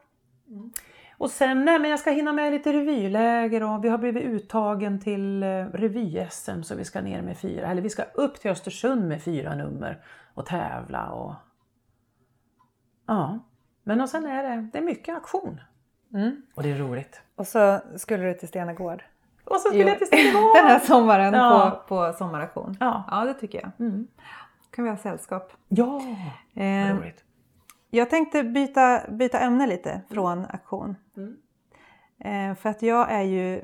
Mm. 0.48 0.72
Och 1.18 1.30
sen, 1.30 1.64
nej 1.64 1.78
men 1.78 1.90
jag 1.90 2.00
ska 2.00 2.10
hinna 2.10 2.32
med 2.32 2.52
lite 2.52 2.72
revyläger 2.72 3.62
och 3.62 3.84
vi 3.84 3.88
har 3.88 3.98
blivit 3.98 4.24
uttagen 4.24 5.00
till 5.00 5.42
eh, 5.42 5.46
revy-SM 5.72 6.62
så 6.62 6.74
vi 6.74 6.84
ska 6.84 7.00
ner 7.00 7.22
med 7.22 7.38
fyra, 7.38 7.66
eller 7.66 7.82
vi 7.82 7.90
ska 7.90 8.02
upp 8.02 8.40
till 8.40 8.50
Östersund 8.50 9.08
med 9.08 9.22
fyra 9.22 9.54
nummer 9.54 10.02
och 10.34 10.46
tävla 10.46 11.10
och 11.10 11.34
ja. 13.06 13.38
Men 13.82 14.00
och 14.00 14.08
sen 14.08 14.26
är 14.26 14.42
det, 14.42 14.68
det 14.72 14.78
är 14.78 14.82
mycket 14.82 15.16
aktion. 15.16 15.60
Mm. 16.14 16.42
Och 16.54 16.62
det 16.62 16.70
är 16.70 16.78
roligt. 16.78 17.22
Och 17.36 17.46
så 17.46 17.80
skulle 17.96 18.24
du 18.24 18.34
till 18.34 18.48
Stenagård. 18.48 19.04
Och 19.44 19.60
så 19.60 19.68
skulle 19.68 19.82
jo. 19.82 19.88
jag 19.88 19.98
till 19.98 20.06
Stenagård! 20.06 20.56
Den 20.56 20.66
här 20.66 20.78
sommaren 20.78 21.34
ja. 21.34 21.82
på, 21.88 22.06
på 22.06 22.12
sommaraktion. 22.12 22.76
Ja. 22.80 23.04
ja, 23.10 23.24
det 23.24 23.34
tycker 23.34 23.60
jag. 23.60 23.86
Mm. 23.86 24.06
Kan 24.78 24.84
vi 24.84 24.90
ha 24.90 24.96
sällskap. 24.96 25.52
Ja, 25.68 26.02
eh, 26.54 26.96
roligt. 26.96 27.24
Jag 27.90 28.10
tänkte 28.10 28.44
byta, 28.44 29.02
byta 29.10 29.38
ämne 29.38 29.66
lite 29.66 30.00
från 30.10 30.44
aktion. 30.44 30.96
Mm. 31.16 31.36
Eh, 32.18 32.56
för 32.56 32.68
att 32.68 32.82
jag 32.82 33.12
är 33.12 33.22
ju, 33.22 33.62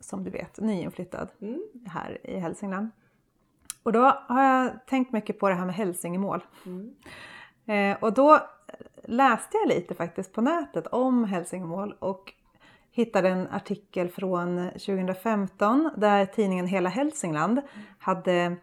som 0.00 0.24
du 0.24 0.30
vet, 0.30 0.60
nyinflyttad 0.60 1.28
mm. 1.40 1.60
här 1.86 2.26
i 2.26 2.38
Hälsingland. 2.38 2.90
Och 3.82 3.92
då 3.92 4.00
har 4.28 4.42
jag 4.44 4.86
tänkt 4.86 5.12
mycket 5.12 5.38
på 5.38 5.48
det 5.48 5.54
här 5.54 5.66
med 5.66 5.74
hälsingemål. 5.74 6.44
Mm. 6.66 6.94
Eh, 7.66 8.02
och 8.02 8.12
då 8.12 8.40
läste 9.04 9.56
jag 9.56 9.68
lite 9.68 9.94
faktiskt 9.94 10.32
på 10.32 10.40
nätet 10.40 10.86
om 10.86 11.24
hälsingemål 11.24 11.94
och 11.98 12.32
hittade 12.90 13.28
en 13.28 13.48
artikel 13.48 14.08
från 14.08 14.70
2015 14.70 15.90
där 15.96 16.26
tidningen 16.26 16.66
Hela 16.66 16.88
Hälsingland 16.88 17.60
hade 17.98 18.56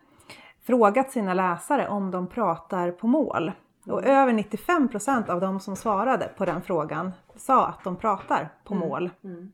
frågat 0.64 1.12
sina 1.12 1.34
läsare 1.34 1.88
om 1.88 2.12
de 2.12 2.28
pratar 2.28 2.92
på 2.92 3.08
mål. 3.08 3.52
Och 3.86 4.06
över 4.06 4.34
95 4.34 4.88
procent 4.88 5.30
av 5.30 5.42
de 5.42 5.60
som 5.60 5.76
svarade 5.76 6.28
på 6.38 6.46
den 6.46 6.62
frågan 6.62 7.12
sa 7.36 7.68
att 7.68 7.84
de 7.84 7.96
pratar 7.96 8.50
på 8.64 8.74
mm. 8.74 8.90
mål. 8.90 9.10
Mm. 9.24 9.52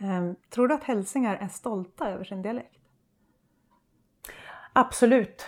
Um, 0.00 0.36
tror 0.50 0.68
du 0.68 0.74
att 0.74 0.84
hälsingar 0.84 1.38
är 1.40 1.48
stolta 1.48 2.10
över 2.10 2.24
sin 2.24 2.42
dialekt? 2.42 2.76
Absolut. 4.72 5.46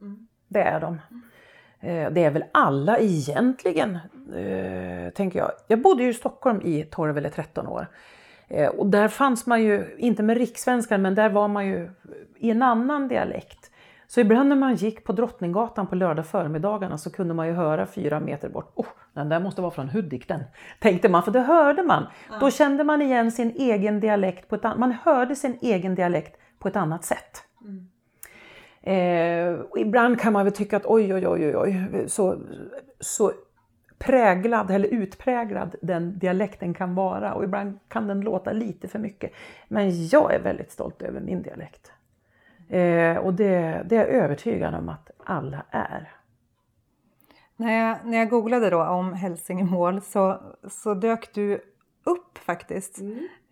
Mm. 0.00 0.28
Det 0.48 0.60
är 0.60 0.80
de. 0.80 1.00
Eh, 1.80 2.10
det 2.10 2.24
är 2.24 2.30
väl 2.30 2.44
alla 2.52 2.98
egentligen, 2.98 3.98
eh, 4.34 5.12
tänker 5.12 5.38
jag. 5.38 5.50
Jag 5.68 5.82
bodde 5.82 6.02
ju 6.02 6.10
i 6.10 6.14
Stockholm 6.14 6.60
i 6.62 6.84
12 6.84 7.18
eller 7.18 7.30
13 7.30 7.66
år. 7.66 7.86
Eh, 8.48 8.68
och 8.68 8.86
där 8.86 9.08
fanns 9.08 9.46
man 9.46 9.62
ju, 9.62 9.96
inte 9.98 10.22
med 10.22 10.36
rikssvenskan, 10.36 11.02
men 11.02 11.14
där 11.14 11.28
var 11.28 11.48
man 11.48 11.66
ju 11.66 11.90
i 12.38 12.50
en 12.50 12.62
annan 12.62 13.08
dialekt. 13.08 13.65
Så 14.08 14.20
ibland 14.20 14.48
när 14.48 14.56
man 14.56 14.74
gick 14.74 15.04
på 15.04 15.12
Drottninggatan 15.12 15.86
på 15.86 15.94
lördag 15.94 16.26
förmiddagarna 16.26 16.98
så 16.98 17.10
kunde 17.10 17.34
man 17.34 17.46
ju 17.46 17.52
höra 17.52 17.86
fyra 17.86 18.20
meter 18.20 18.48
bort, 18.48 18.72
oh, 18.74 18.86
den 19.12 19.28
där 19.28 19.40
måste 19.40 19.60
vara 19.62 19.70
från 19.70 19.88
Hudik 19.88 20.28
den, 20.28 20.40
tänkte 20.80 21.08
man, 21.08 21.22
för 21.22 21.30
det 21.32 21.40
hörde 21.40 21.82
man. 21.82 22.06
Då 22.40 22.50
kände 22.50 22.84
man 22.84 23.02
igen 23.02 23.32
sin 23.32 23.50
egen 23.56 24.00
dialekt, 24.00 24.48
på 24.48 24.54
ett, 24.54 24.64
an- 24.64 24.80
man 24.80 24.92
hörde 24.92 25.36
sin 25.36 25.58
egen 25.60 25.94
dialekt 25.94 26.40
på 26.58 26.68
ett 26.68 26.76
annat 26.76 27.04
sätt. 27.04 27.42
Eh, 28.82 29.54
och 29.70 29.78
ibland 29.78 30.20
kan 30.20 30.32
man 30.32 30.44
väl 30.44 30.54
tycka 30.54 30.76
att 30.76 30.86
oj, 30.86 31.14
oj, 31.14 31.28
oj, 31.28 31.56
oj, 31.56 31.56
oj 31.92 32.08
så, 32.08 32.36
så 33.00 33.32
präglad 33.98 34.70
eller 34.70 34.88
utpräglad 34.88 35.74
den 35.82 36.18
dialekten 36.18 36.74
kan 36.74 36.94
vara 36.94 37.34
och 37.34 37.44
ibland 37.44 37.78
kan 37.88 38.06
den 38.06 38.20
låta 38.20 38.52
lite 38.52 38.88
för 38.88 38.98
mycket. 38.98 39.32
Men 39.68 40.06
jag 40.08 40.34
är 40.34 40.40
väldigt 40.42 40.70
stolt 40.72 41.02
över 41.02 41.20
min 41.20 41.42
dialekt. 41.42 41.92
Eh, 42.68 43.16
och 43.16 43.34
det, 43.34 43.82
det 43.88 43.96
är 43.96 44.00
jag 44.00 44.08
övertygad 44.08 44.74
om 44.74 44.88
att 44.88 45.10
alla 45.24 45.62
är. 45.70 46.12
När 47.56 47.72
jag, 47.88 47.98
när 48.04 48.18
jag 48.18 48.28
googlade 48.30 48.70
då 48.70 48.84
om 48.84 49.12
Hälsingemål 49.12 50.00
så, 50.02 50.40
så 50.68 50.94
dök 50.94 51.34
du 51.34 51.60
upp 52.04 52.38
faktiskt 52.38 52.98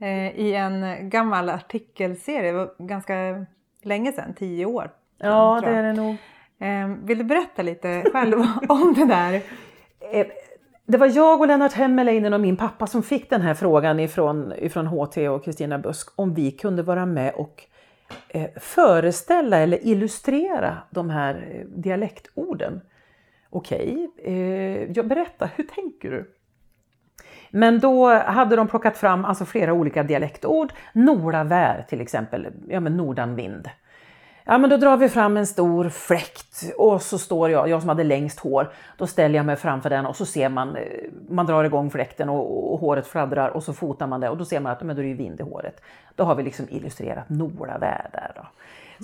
eh, 0.00 0.28
i 0.40 0.54
en 0.54 1.10
gammal 1.10 1.48
artikelserie, 1.48 2.68
ganska 2.78 3.46
länge 3.82 4.12
sedan, 4.12 4.34
tio 4.34 4.66
år. 4.66 4.90
Ja, 5.18 5.60
det 5.64 5.70
är 5.70 5.82
det 5.82 5.92
nog. 5.92 6.16
Eh, 6.58 6.88
vill 7.04 7.18
du 7.18 7.24
berätta 7.24 7.62
lite 7.62 8.04
själv 8.12 8.38
om 8.68 8.94
det 8.94 9.04
där? 9.06 9.34
Eh, 10.12 10.26
Det 10.86 10.98
var 10.98 11.06
jag 11.16 11.40
och 11.40 11.46
Lennart 11.46 11.72
Hemmeleinen 11.72 12.32
och 12.32 12.40
min 12.40 12.56
pappa 12.56 12.86
som 12.86 13.02
fick 13.02 13.30
den 13.30 13.40
här 13.40 13.54
frågan 13.54 14.00
ifrån, 14.00 14.52
ifrån 14.58 14.86
HT 14.86 15.28
och 15.28 15.44
Kristina 15.44 15.78
Busk 15.78 16.08
om 16.16 16.34
vi 16.34 16.50
kunde 16.50 16.82
vara 16.82 17.06
med 17.06 17.34
och 17.34 17.64
Eh, 18.28 18.50
föreställa 18.56 19.58
eller 19.58 19.86
illustrera 19.86 20.78
de 20.90 21.10
här 21.10 21.34
eh, 21.50 21.66
dialektorden. 21.66 22.80
Okej, 23.50 24.08
okay, 24.18 24.92
jag 24.94 25.08
berätta, 25.08 25.50
hur 25.56 25.64
tänker 25.64 26.10
du? 26.10 26.34
Men 27.50 27.80
då 27.80 28.08
hade 28.08 28.56
de 28.56 28.68
plockat 28.68 28.96
fram 28.96 29.24
alltså 29.24 29.44
flera 29.44 29.72
olika 29.72 30.02
dialektord. 30.02 30.72
Nolavär 30.92 31.82
till 31.88 32.00
exempel, 32.00 32.46
ja 32.68 32.80
men 32.80 32.96
nordanvind. 32.96 33.70
Ja 34.46 34.58
men 34.58 34.70
då 34.70 34.76
drar 34.76 34.96
vi 34.96 35.08
fram 35.08 35.36
en 35.36 35.46
stor 35.46 35.88
fläkt 35.88 36.72
och 36.76 37.02
så 37.02 37.18
står 37.18 37.50
jag, 37.50 37.68
jag 37.68 37.80
som 37.80 37.88
hade 37.88 38.04
längst 38.04 38.40
hår, 38.40 38.72
då 38.96 39.06
ställer 39.06 39.36
jag 39.36 39.46
mig 39.46 39.56
framför 39.56 39.90
den 39.90 40.06
och 40.06 40.16
så 40.16 40.26
ser 40.26 40.48
man, 40.48 40.76
eh, 40.76 40.82
man 41.28 41.46
drar 41.46 41.64
igång 41.64 41.90
fläkten 41.90 42.28
och, 42.28 42.72
och 42.72 42.80
håret 42.80 43.06
fladdrar 43.06 43.48
och 43.48 43.62
så 43.62 43.72
fotar 43.72 44.06
man 44.06 44.20
det 44.20 44.28
och 44.28 44.36
då 44.36 44.44
ser 44.44 44.60
man 44.60 44.72
att 44.72 44.82
men 44.82 44.96
då 44.96 45.02
är 45.02 45.06
det 45.06 45.14
vind 45.14 45.40
i 45.40 45.42
håret. 45.42 45.80
Då 46.14 46.24
har 46.24 46.34
vi 46.34 46.42
liksom 46.42 46.66
illustrerat 46.70 47.28
Nolavär 47.28 48.08
där 48.12 48.32
då. 48.36 48.46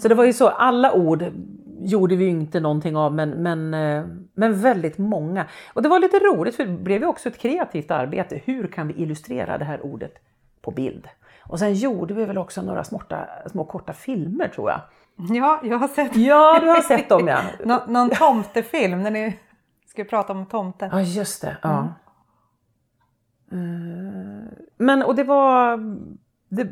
Så 0.00 0.09
det 0.09 0.14
var 0.14 0.25
ju 0.25 0.32
så, 0.32 0.49
alla 0.49 0.92
ord 0.92 1.25
gjorde 1.80 2.16
vi 2.16 2.25
ju 2.25 2.30
inte 2.30 2.61
någonting 2.61 2.97
av 2.97 3.14
men, 3.14 3.30
men, 3.30 3.75
eh, 3.75 4.04
men 4.35 4.61
väldigt 4.61 4.99
många. 4.99 5.47
Och 5.73 5.82
det 5.82 5.88
var 5.88 5.99
lite 5.99 6.16
roligt 6.16 6.56
för 6.56 6.64
det 6.64 6.73
blev 6.73 7.00
ju 7.00 7.06
också 7.06 7.28
ett 7.28 7.38
kreativt 7.38 7.90
arbete. 7.90 8.40
Hur 8.44 8.66
kan 8.66 8.88
vi 8.88 8.94
illustrera 8.94 9.59
det 9.59 9.64
här 9.64 9.87
ordet 9.87 10.14
på 10.62 10.70
bild? 10.70 11.09
Och 11.42 11.59
sen 11.59 11.75
gjorde 11.75 12.14
vi 12.14 12.25
väl 12.25 12.38
också 12.38 12.62
några 12.62 12.85
smårta, 12.85 13.28
små 13.50 13.64
korta 13.64 13.92
filmer 13.92 14.49
tror 14.49 14.70
jag. 14.70 14.80
Ja, 15.28 15.60
jag 15.64 15.78
har 15.78 15.88
sett 15.88 16.16
Ja, 16.16 16.58
du 16.60 16.68
har 16.68 16.80
sett 16.80 17.08
dem 17.08 17.28
ja. 17.28 17.40
Nå- 17.64 17.82
någon 17.88 18.10
tomtefilm 18.10 19.02
när 19.02 19.10
ni 19.10 19.38
ska 19.86 20.04
prata 20.04 20.32
om 20.32 20.47
tomte. 20.47 20.88
Ja, 20.92 21.00
just 21.00 21.42
det. 21.42 21.56
Ja. 21.62 21.88
Eh, 23.52 24.49
Men 24.76 25.02
och 25.02 25.14
det 25.14 25.25
var, 25.25 25.76
det, 26.49 26.68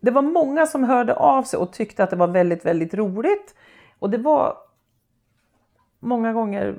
det 0.00 0.10
var 0.10 0.22
många 0.22 0.66
som 0.66 0.84
hörde 0.84 1.14
av 1.14 1.42
sig 1.42 1.58
och 1.58 1.72
tyckte 1.72 2.04
att 2.04 2.10
det 2.10 2.16
var 2.16 2.28
väldigt, 2.28 2.64
väldigt 2.64 2.94
roligt. 2.94 3.54
Och 3.98 4.10
det 4.10 4.18
var 4.18 4.56
många 6.00 6.32
gånger 6.32 6.76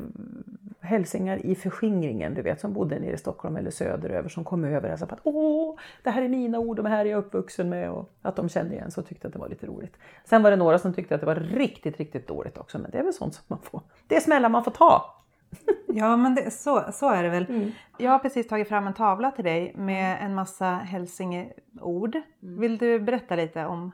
hälsingar 0.81 1.45
i 1.45 1.55
förskingringen, 1.55 2.33
du 2.33 2.41
vet, 2.41 2.59
som 2.59 2.73
bodde 2.73 2.99
nere 2.99 3.13
i 3.13 3.17
Stockholm 3.17 3.55
eller 3.55 3.71
söderöver 3.71 4.29
som 4.29 4.43
kom 4.43 4.63
över 4.65 4.93
och 4.93 4.99
sa 4.99 5.05
att 5.05 5.19
åh, 5.23 5.75
det 6.03 6.09
här 6.09 6.21
är 6.21 6.29
mina 6.29 6.59
ord, 6.59 6.77
de 6.77 6.85
här 6.85 7.05
är 7.05 7.09
jag 7.09 7.17
uppvuxen 7.17 7.69
med 7.69 7.91
och 7.91 8.09
att 8.21 8.35
de 8.35 8.49
kände 8.49 8.75
igen 8.75 8.91
så 8.91 9.01
tyckte 9.01 9.27
att 9.27 9.33
det 9.33 9.39
var 9.39 9.49
lite 9.49 9.67
roligt. 9.67 9.97
Sen 10.25 10.43
var 10.43 10.51
det 10.51 10.57
några 10.57 10.79
som 10.79 10.93
tyckte 10.93 11.15
att 11.15 11.21
det 11.21 11.27
var 11.27 11.35
riktigt, 11.35 11.97
riktigt 11.97 12.27
dåligt 12.27 12.57
också, 12.57 12.79
men 12.79 12.91
det 12.91 12.97
är 12.97 13.03
väl 13.03 13.13
sånt 13.13 13.33
som 13.33 13.43
man 13.47 13.59
får, 13.63 13.81
det 14.07 14.15
är 14.15 14.19
smällar 14.21 14.49
man 14.49 14.63
får 14.63 14.71
ta. 14.71 15.15
Ja, 15.93 16.17
men 16.17 16.35
det, 16.35 16.51
så, 16.51 16.85
så 16.93 17.09
är 17.09 17.23
det 17.23 17.29
väl. 17.29 17.45
Mm. 17.49 17.71
Jag 17.97 18.11
har 18.11 18.19
precis 18.19 18.47
tagit 18.47 18.67
fram 18.69 18.87
en 18.87 18.93
tavla 18.93 19.31
till 19.31 19.43
dig 19.45 19.73
med 19.75 20.17
en 20.21 20.35
massa 20.35 20.65
hälsingeord. 20.65 22.17
Vill 22.39 22.77
du 22.77 22.99
berätta 22.99 23.35
lite 23.35 23.65
om, 23.65 23.91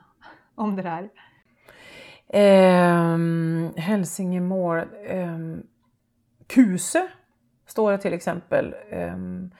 om 0.54 0.76
det 0.76 0.82
där? 0.82 1.08
Ehm, 2.28 3.70
Hälsingemål. 3.76 4.82
ehm, 5.06 5.62
kuse 6.46 7.08
står 7.66 7.92
det 7.92 7.98
till 7.98 8.14
exempel. 8.14 8.74
Ehm, 8.90 9.50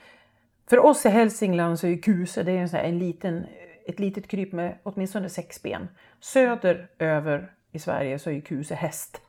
för 0.69 0.79
oss 0.79 1.05
i 1.05 1.09
Hälsingland 1.09 1.79
så 1.79 1.87
är 1.87 1.97
kuse 1.97 2.43
det 2.43 2.51
är 2.51 2.57
en 2.57 2.69
sån 2.69 2.79
en 2.79 2.99
liten, 2.99 3.45
ett 3.87 3.99
litet 3.99 4.27
kryp 4.27 4.51
med 4.53 4.77
åtminstone 4.83 5.29
sex 5.29 5.61
ben. 5.61 5.87
Söder 6.19 6.89
över 6.99 7.51
i 7.71 7.79
Sverige 7.79 8.19
så 8.19 8.29
är 8.29 8.39
kuse 8.39 8.75
häst. 8.75 9.21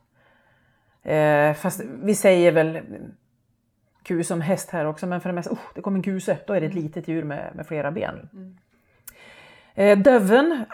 Eh, 1.03 1.53
fast 1.53 1.81
vi 2.03 2.15
säger 2.15 2.51
väl 2.51 2.81
kuse 4.03 4.27
som 4.27 4.41
häst 4.41 4.69
här 4.69 4.85
också, 4.85 5.07
men 5.07 5.21
för 5.21 5.29
det 5.29 5.35
mesta, 5.35 5.51
oh, 5.51 5.59
det 5.75 5.81
kom 5.81 5.95
en 5.95 6.03
kuse, 6.03 6.37
då 6.47 6.53
är 6.53 6.61
det 6.61 6.67
ett 6.67 6.73
litet 6.73 7.07
djur 7.07 7.23
med, 7.23 7.51
med 7.55 7.67
flera 7.67 7.91
ben. 7.91 8.29
Eh, 9.73 9.97
Döven, 9.97 10.65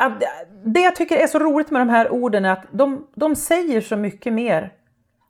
det 0.65 0.79
jag 0.79 0.95
tycker 0.95 1.17
är 1.17 1.27
så 1.27 1.39
roligt 1.39 1.71
med 1.71 1.81
de 1.81 1.89
här 1.89 2.11
orden 2.11 2.45
är 2.45 2.51
att 2.51 2.65
de, 2.71 3.07
de 3.15 3.35
säger 3.35 3.81
så 3.81 3.95
mycket 3.95 4.33
mer. 4.33 4.73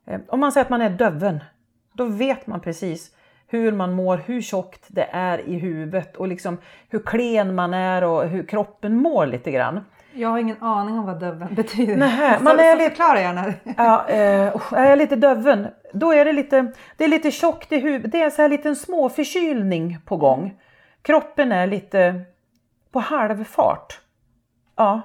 Eh, 0.07 0.19
Om 0.27 0.39
man 0.39 0.51
säger 0.51 0.65
att 0.65 0.69
man 0.69 0.81
är 0.81 0.89
döven, 0.89 1.39
då 1.93 2.05
vet 2.05 2.47
man 2.47 2.59
precis 2.59 3.11
hur 3.47 3.71
man 3.71 3.93
mår, 3.93 4.17
hur 4.17 4.41
tjockt 4.41 4.83
det 4.87 5.07
är 5.11 5.49
i 5.49 5.53
huvudet 5.59 6.15
och 6.15 6.27
liksom 6.27 6.57
hur 6.89 6.99
klen 6.99 7.55
man 7.55 7.73
är 7.73 8.03
och 8.03 8.27
hur 8.27 8.43
kroppen 8.47 8.97
mår 8.97 9.25
lite 9.25 9.51
grann. 9.51 9.79
Jag 10.13 10.29
har 10.29 10.37
ingen 10.39 10.63
aning 10.63 10.99
om 10.99 11.05
vad 11.05 11.19
döven 11.19 11.47
betyder. 11.55 11.97
Nähä, 11.97 12.39
man 12.41 12.59
är 12.59 12.75
lite- 12.75 12.89
förklara 12.89 13.21
gärna. 13.21 13.53
Ja, 13.77 14.07
eh, 14.07 14.73
är 14.73 14.89
jag 14.89 14.97
lite 14.97 15.15
döven, 15.15 15.67
då 15.93 16.13
är 16.13 16.25
det 16.25 16.33
lite, 16.33 16.71
det 16.97 17.03
är 17.03 17.07
lite 17.07 17.31
tjockt 17.31 17.71
i 17.71 17.79
huvudet. 17.79 18.11
Det 18.11 18.21
är 18.21 18.29
så 18.29 18.41
här 18.41 18.49
liten 18.49 18.75
småförkylning 18.75 19.97
på 20.05 20.17
gång. 20.17 20.53
Kroppen 21.01 21.51
är 21.51 21.67
lite 21.67 22.21
på 22.91 22.99
halvfart. 22.99 23.99
Ja, 24.75 25.01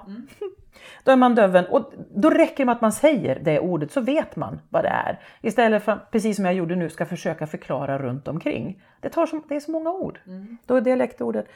då 1.03 1.11
är 1.11 1.15
man 1.15 1.35
döven. 1.35 1.65
Och 1.65 1.93
då 2.15 2.29
räcker 2.29 2.57
det 2.57 2.65
med 2.65 2.75
att 2.75 2.81
man 2.81 2.91
säger 2.91 3.39
det 3.39 3.59
ordet 3.59 3.91
så 3.91 4.01
vet 4.01 4.35
man 4.35 4.59
vad 4.69 4.83
det 4.83 4.89
är. 4.89 5.19
Istället 5.41 5.83
för, 5.83 5.99
precis 6.11 6.35
som 6.35 6.45
jag 6.45 6.53
gjorde 6.53 6.75
nu, 6.75 6.89
ska 6.89 7.05
försöka 7.05 7.47
förklara 7.47 7.97
runt 7.99 8.27
omkring. 8.27 8.83
Det, 8.99 9.09
tar 9.09 9.25
så, 9.25 9.41
det 9.49 9.55
är 9.55 9.59
så 9.59 9.71
många 9.71 9.91
ord. 9.91 10.19
Då 10.65 10.75
är 10.75 10.81
dialektordet 10.81 11.47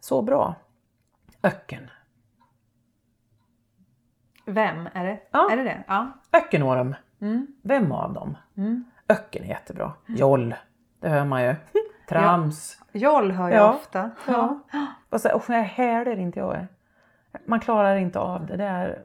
så 0.00 0.22
bra. 0.22 0.54
Öcken. 1.42 1.90
Vem 4.46 4.88
är 4.94 5.04
det? 5.04 5.18
Ja. 5.30 5.48
Är 5.52 5.56
det 5.56 5.62
det? 5.64 5.84
Ja. 5.86 6.08
Öckenorm. 6.32 6.94
Mm. 7.20 7.46
Vem 7.62 7.92
av 7.92 8.12
dem? 8.12 8.36
Öcken 9.08 9.44
är 9.44 9.48
jättebra. 9.48 9.92
Joll, 10.06 10.54
det 11.00 11.08
hör 11.08 11.24
man 11.24 11.44
ju. 11.44 11.54
Trams. 12.08 12.78
Joll 12.92 13.30
hör 13.32 13.48
jag 13.50 13.58
Ja. 13.58 13.74
ofta. 13.74 14.10
Ja. 14.26 14.60
Och 15.10 15.20
så, 15.20 15.34
och 15.36 15.44
jag 15.48 15.62
häler 15.62 16.18
inte 16.18 16.38
jag. 16.38 16.66
Man 17.46 17.60
klarar 17.60 17.96
inte 17.96 18.18
av 18.18 18.46
det. 18.46 18.56
Det 18.56 18.64
är, 18.64 19.04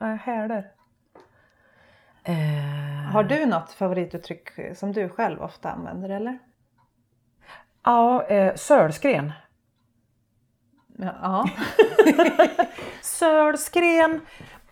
eh, 0.00 0.14
häler. 0.14 0.70
Eh, 2.24 3.12
Har 3.12 3.24
du 3.24 3.46
något 3.46 3.72
favorituttryck 3.72 4.48
som 4.74 4.92
du 4.92 5.08
själv 5.08 5.42
ofta 5.42 5.70
använder 5.70 6.08
eller? 6.08 6.38
ja, 7.84 8.26
eh, 8.26 8.54
sölskren. 8.54 9.32
Ja. 10.98 11.48
Sölskren 13.02 14.20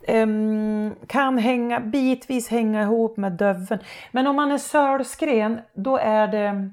ehm, 0.06 0.94
kan 1.06 1.38
hänga, 1.38 1.80
bitvis 1.80 2.48
hänga 2.48 2.82
ihop 2.82 3.16
med 3.16 3.32
döven. 3.32 3.78
Men 4.12 4.26
om 4.26 4.36
man 4.36 4.52
är 4.52 4.58
sölskren, 4.58 5.60
då 5.74 5.96
är 5.96 6.28
det... 6.28 6.70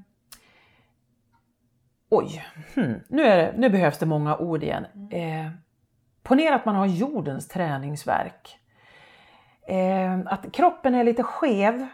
Oj, 2.10 2.46
hmm. 2.76 3.00
nu, 3.08 3.24
är 3.24 3.38
det, 3.38 3.54
nu 3.58 3.70
behövs 3.70 3.98
det 3.98 4.06
många 4.06 4.38
ord 4.38 4.64
igen. 4.64 4.86
Eh, 5.12 5.52
ponera 6.28 6.56
att 6.56 6.66
man 6.66 6.76
har 6.76 6.86
jordens 6.86 7.48
träningsverk. 7.48 8.60
Eh, 9.68 10.20
att 10.26 10.52
kroppen 10.54 10.96
är 10.96 11.04
lite 11.04 11.24
skev. 11.24 11.88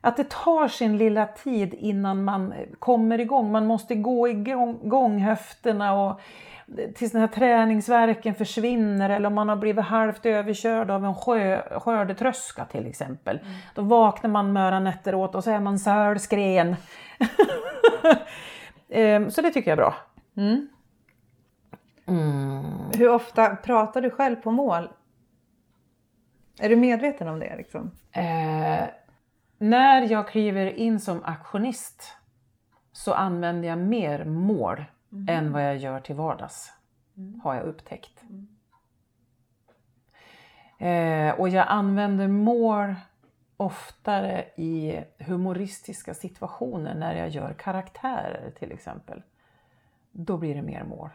Att 0.00 0.16
det 0.16 0.30
tar 0.30 0.68
sin 0.68 0.98
lilla 0.98 1.26
tid 1.26 1.74
innan 1.74 2.24
man 2.24 2.54
kommer 2.78 3.20
igång. 3.20 3.52
Man 3.52 3.66
måste 3.66 3.94
gå 3.94 4.28
igång 4.28 5.18
höfterna 5.18 5.94
och 5.94 6.20
tills 6.94 7.12
den 7.12 7.20
här 7.20 7.28
träningsverken 7.28 8.34
försvinner 8.34 9.10
eller 9.10 9.26
om 9.26 9.34
man 9.34 9.48
har 9.48 9.56
blivit 9.56 9.84
halvt 9.84 10.26
överkörd 10.26 10.90
av 10.90 11.04
en 11.04 11.14
sjö, 11.14 11.62
skördetröska 11.80 12.64
till 12.64 12.86
exempel. 12.86 13.40
Då 13.74 13.82
vaknar 13.82 14.30
man 14.30 14.52
möran 14.52 14.86
efteråt 14.86 15.34
och 15.34 15.44
så 15.44 15.50
är 15.50 15.60
man 15.60 15.78
sölskren. 15.78 16.76
Ehm, 18.88 19.30
så 19.30 19.42
det 19.42 19.50
tycker 19.50 19.70
jag 19.70 19.78
är 19.78 19.82
bra. 19.82 19.94
Mm. 20.36 20.68
Mm. 22.08 22.85
Hur 22.96 23.08
ofta 23.08 23.56
pratar 23.56 24.02
du 24.02 24.10
själv 24.10 24.36
på 24.36 24.50
mål? 24.50 24.88
Är 26.58 26.68
du 26.68 26.76
medveten 26.76 27.28
om 27.28 27.38
det? 27.38 27.56
Liksom? 27.56 27.90
Eh, 28.12 28.84
när 29.58 30.10
jag 30.10 30.28
kliver 30.28 30.66
in 30.66 31.00
som 31.00 31.24
aktionist 31.24 32.16
så 32.92 33.14
använder 33.14 33.68
jag 33.68 33.78
mer 33.78 34.24
mål 34.24 34.84
mm. 35.12 35.28
än 35.28 35.52
vad 35.52 35.64
jag 35.64 35.76
gör 35.76 36.00
till 36.00 36.14
vardags. 36.14 36.72
Mm. 37.16 37.40
Har 37.44 37.54
jag 37.54 37.64
upptäckt. 37.64 38.22
Mm. 38.22 38.48
Eh, 40.78 41.40
och 41.40 41.48
jag 41.48 41.66
använder 41.68 42.28
mål 42.28 42.94
oftare 43.56 44.44
i 44.56 45.04
humoristiska 45.18 46.14
situationer 46.14 46.94
när 46.94 47.14
jag 47.14 47.28
gör 47.28 47.52
karaktärer 47.52 48.50
till 48.58 48.72
exempel. 48.72 49.22
Då 50.12 50.36
blir 50.36 50.54
det 50.54 50.62
mer 50.62 50.84
mål. 50.84 51.10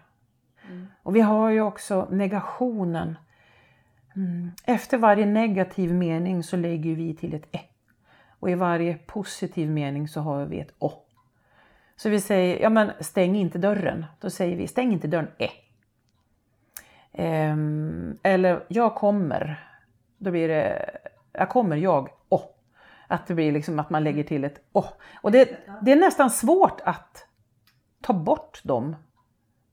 Mm. 0.68 0.88
Och 1.04 1.16
vi 1.16 1.22
har 1.22 1.50
ju 1.50 1.62
också 1.62 2.08
negationen. 2.12 3.18
Mm. 4.16 4.52
Efter 4.66 4.98
varje 4.98 5.26
negativ 5.26 5.94
mening 5.94 6.44
så 6.44 6.58
lägger 6.58 6.96
vi 6.96 7.16
till 7.16 7.34
ett 7.34 7.56
e. 7.56 7.60
Och 8.40 8.50
i 8.50 8.56
varje 8.56 8.98
positiv 8.98 9.70
mening 9.70 10.08
så 10.08 10.22
har 10.22 10.46
vi 10.46 10.60
ett 10.60 10.74
o. 10.80 10.92
Så 11.96 12.10
vi 12.10 12.22
säger, 12.22 12.60
ja 12.62 12.70
men 12.70 12.92
stäng 13.00 13.36
inte 13.36 13.58
dörren. 13.58 14.06
Då 14.20 14.30
säger 14.30 14.58
vi, 14.58 14.68
stäng 14.68 14.94
inte 14.94 15.08
dörren, 15.08 15.32
e. 15.38 15.50
Eller 18.24 18.66
jag 18.68 18.96
kommer. 18.96 19.70
Då 20.18 20.32
blir 20.32 20.48
det, 20.48 20.90
jag 21.32 21.50
kommer, 21.50 21.76
jag, 21.76 22.10
o. 22.30 22.40
Att 23.08 23.28
det 23.28 23.36
blir 23.36 23.52
liksom 23.52 23.80
att 23.80 23.90
man 23.90 24.04
lägger 24.04 24.24
till 24.24 24.44
ett 24.44 24.62
o. 24.72 24.84
Och 25.22 25.32
det, 25.32 25.60
det 25.82 25.92
är 25.92 25.96
nästan 25.96 26.30
svårt 26.30 26.82
att 26.84 27.28
ta 28.02 28.14
bort 28.14 28.62
dem. 28.64 28.96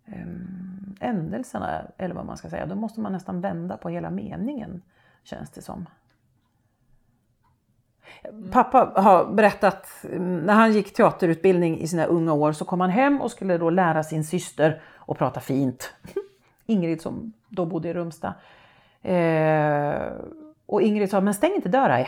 Ehm 0.07 0.68
ändelserna, 1.01 1.83
eller 1.99 2.15
vad 2.15 2.27
man 2.27 2.37
ska 2.37 2.49
säga. 2.49 2.67
Då 2.67 2.75
måste 2.75 3.01
man 3.01 3.13
nästan 3.13 3.41
vända 3.41 3.77
på 3.77 3.89
hela 3.89 4.11
meningen, 4.11 4.83
känns 5.25 5.51
det 5.51 5.63
som. 5.63 5.87
Pappa 8.53 8.93
har 8.97 9.35
berättat, 9.35 10.05
när 10.19 10.55
han 10.55 10.73
gick 10.73 10.95
teaterutbildning 10.95 11.79
i 11.81 11.89
sina 11.89 12.05
unga 12.05 12.33
år 12.33 12.53
så 12.53 12.65
kom 12.65 12.81
han 12.81 12.91
hem 12.91 13.21
och 13.21 13.31
skulle 13.31 13.59
då 13.59 13.71
lära 13.71 14.03
sin 14.03 14.25
syster 14.25 14.83
att 15.07 15.19
prata 15.19 15.41
fint. 15.41 15.95
Ingrid 16.67 17.03
som 17.03 17.33
då 17.49 17.67
bodde 17.67 17.89
i 17.89 17.95
Rumsta. 17.95 18.35
Eh, 19.03 20.13
och 20.67 20.83
Ingrid 20.83 21.11
sa, 21.11 21.21
men 21.21 21.35
stäng 21.35 21.55
inte 21.55 21.69
dörren. 21.69 22.07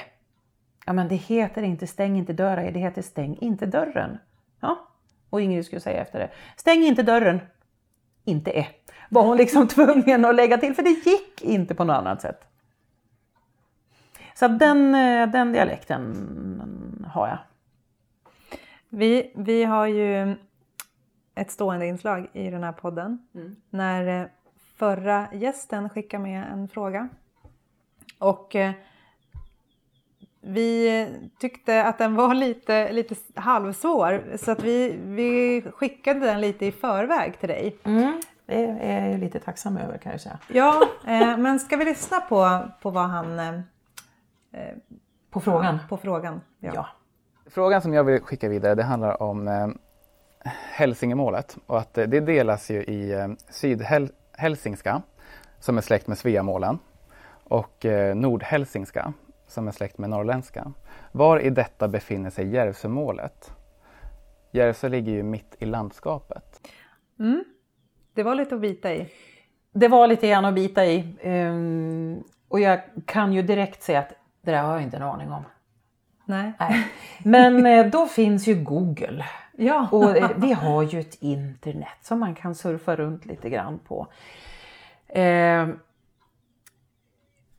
Ja 0.87 0.92
men 0.92 1.09
det 1.09 1.14
heter 1.14 1.62
inte 1.62 1.87
stäng 1.87 2.18
inte 2.18 2.33
dörren, 2.33 2.72
det 2.72 2.81
heter 2.81 3.03
stäng 3.03 3.37
inte 3.40 3.66
dörren. 3.66 4.18
Ja, 4.61 4.88
och 5.31 5.40
Ingrid 5.40 5.66
skulle 5.66 5.81
säga 5.81 6.03
efter 6.03 6.18
det, 6.18 6.31
stäng 6.57 6.83
inte 6.83 7.03
dörren. 7.03 7.40
Inte 8.24 8.59
är. 8.59 8.68
Var 9.12 9.23
hon 9.23 9.37
liksom 9.37 9.68
tvungen 9.77 10.25
att 10.25 10.35
lägga 10.35 10.59
till, 10.59 10.75
för 10.75 10.83
det 10.83 11.11
gick 11.11 11.42
inte 11.42 11.75
på 11.75 11.85
något 11.85 11.96
annat 11.96 12.23
sätt. 12.23 12.44
Så 14.35 14.49
den, 14.49 14.94
eh, 14.94 15.31
den 15.31 15.53
dialekten 15.53 17.07
har 17.09 17.29
jag. 17.29 17.38
Vi, 18.88 19.33
vi 19.35 19.64
har 19.64 19.87
ju 19.87 20.37
ett 21.35 21.51
stående 21.51 21.87
inslag 21.87 22.29
i 22.33 22.51
den 22.51 22.62
här 22.62 22.73
podden. 22.73 23.18
Mm. 23.35 23.57
När 23.70 24.20
eh, 24.20 24.27
förra 24.77 25.27
gästen 25.33 25.88
skickade 25.88 26.23
med 26.23 26.53
en 26.53 26.68
fråga. 26.68 27.09
Och 28.18 28.57
eh, 28.57 28.73
vi 30.40 31.09
tyckte 31.38 31.85
att 31.85 31.99
den 31.99 32.14
var 32.14 32.35
lite, 32.44 32.92
lite 32.92 33.14
halvsvår 33.35 34.37
så 34.37 34.51
att 34.51 34.62
vi, 34.62 34.99
vi 35.05 35.62
skickade 35.75 36.20
den 36.20 36.40
lite 36.40 36.66
i 36.66 36.73
förväg 36.73 37.40
till 37.40 37.49
dig. 37.49 37.77
Mm. 37.85 38.20
Det 38.51 38.79
är 38.81 39.11
jag 39.11 39.21
lite 39.21 39.41
tacksam 39.41 39.77
över 39.77 39.99
kan 39.99 40.13
jag 40.13 40.21
säga. 40.21 40.39
Ja, 40.49 40.89
men 41.39 41.61
ska 41.61 41.77
vi 41.77 41.85
lyssna 41.85 42.21
på, 42.21 42.69
på 42.83 42.91
vad 42.91 43.09
han 43.09 43.63
Eh, 44.53 44.77
på 45.31 45.41
frågan? 45.41 45.79
På 45.89 45.97
frågan, 45.97 46.41
ja. 46.59 46.73
ja. 46.75 46.87
Frågan 47.47 47.83
som 47.83 47.95
jag 47.95 48.05
vill 48.05 48.21
skicka 48.21 48.49
vidare 48.49 48.75
det 48.75 48.83
handlar 48.83 49.23
om 49.23 49.49
eh, 49.49 49.69
Hälsingemålet 50.73 51.59
och 51.67 51.79
att 51.79 51.99
eh, 51.99 52.07
det 52.07 52.21
delas 52.21 52.71
ju 52.71 52.85
i 52.85 53.13
eh, 53.13 53.29
Sydhälsingska 53.49 55.03
som 55.59 55.79
är 55.79 55.83
släkt 55.83 56.07
med 56.07 56.19
Sveamålen 56.19 56.79
och 57.45 57.85
eh, 57.85 58.15
Nordhälsingska 58.15 59.13
som 59.47 59.69
är 59.69 59.73
släkt 59.73 59.99
med 59.99 60.11
norrländska. 60.11 60.73
Var 61.13 61.41
i 61.41 61.51
detta 61.51 61.89
befinner 61.89 62.31
sig 62.31 62.49
Järvsömålet? 62.49 63.53
Järvsö 64.51 64.89
ligger 64.89 65.13
ju 65.13 65.23
mitt 65.23 65.57
i 65.59 65.67
landskapet. 65.67 66.69
Mm. 67.19 67.45
Det 68.14 68.23
var 68.23 68.35
lite 68.35 68.55
att 68.55 68.61
bita 68.61 68.94
i. 68.94 69.09
Det 69.73 69.88
var 69.88 70.07
lite 70.07 70.29
grann 70.29 70.44
att 70.44 70.55
bita 70.55 70.87
i. 70.87 71.16
Um, 71.23 72.25
och 72.49 72.61
jag 72.61 72.81
kan 73.07 73.33
ju 73.33 73.42
direkt 73.42 73.83
säga 73.83 73.99
att 73.99 74.12
det 74.42 74.51
där 74.51 74.62
har 74.62 74.73
jag 74.73 74.83
inte 74.83 74.96
en 74.96 75.03
aning 75.03 75.33
om. 75.33 75.42
Nej. 76.25 76.53
Nej. 76.59 76.87
Men 77.25 77.66
eh, 77.66 77.87
då 77.87 78.07
finns 78.07 78.49
ju 78.49 78.55
Google. 78.55 79.25
Ja. 79.57 79.88
Och 79.92 80.16
eh, 80.16 80.31
vi 80.37 80.53
har 80.53 80.83
ju 80.83 81.01
ett 81.01 81.16
internet 81.20 81.99
som 82.03 82.20
man 82.20 82.35
kan 82.35 82.55
surfa 82.55 82.96
runt 82.96 83.27
lite 83.27 83.51
grann 83.51 83.79
på. 83.79 84.07
Eh, 85.09 85.68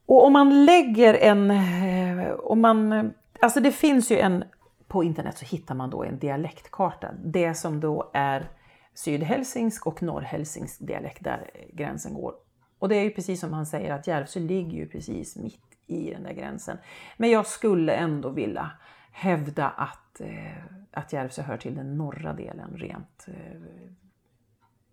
och 0.05 0.25
om 0.25 0.33
man 0.33 0.65
lägger 0.65 1.13
en... 1.13 1.51
Eh, 1.51 2.31
om 2.33 2.61
man, 2.61 3.13
alltså 3.39 3.59
det 3.59 3.71
finns 3.71 4.11
ju 4.11 4.19
en... 4.19 4.43
På 4.87 5.03
internet 5.03 5.37
så 5.37 5.45
hittar 5.45 5.75
man 5.75 5.89
då 5.89 6.03
en 6.03 6.19
dialektkarta. 6.19 7.07
Det 7.23 7.53
som 7.53 7.79
då 7.79 8.09
är 8.13 8.49
sydhälsingsk 8.93 9.87
och 9.87 10.03
norrhälsingsk 10.03 10.79
dialekt 10.79 11.23
där 11.23 11.51
gränsen 11.73 12.13
går. 12.13 12.35
Och 12.79 12.89
det 12.89 12.95
är 12.95 13.03
ju 13.03 13.09
precis 13.09 13.39
som 13.39 13.53
han 13.53 13.65
säger 13.65 13.91
att 13.93 14.07
Järvsö 14.07 14.39
ligger 14.39 14.77
ju 14.77 14.87
precis 14.87 15.35
mitt 15.35 15.61
i 15.87 16.11
den 16.11 16.23
där 16.23 16.33
gränsen. 16.33 16.77
Men 17.17 17.29
jag 17.29 17.47
skulle 17.47 17.93
ändå 17.93 18.29
vilja 18.29 18.71
hävda 19.11 19.69
att, 19.69 20.21
eh, 20.21 20.63
att 20.91 21.13
Järvsö 21.13 21.41
hör 21.41 21.57
till 21.57 21.75
den 21.75 21.97
norra 21.97 22.33
delen 22.33 22.77
rent 22.77 23.27
eh, 23.27 23.61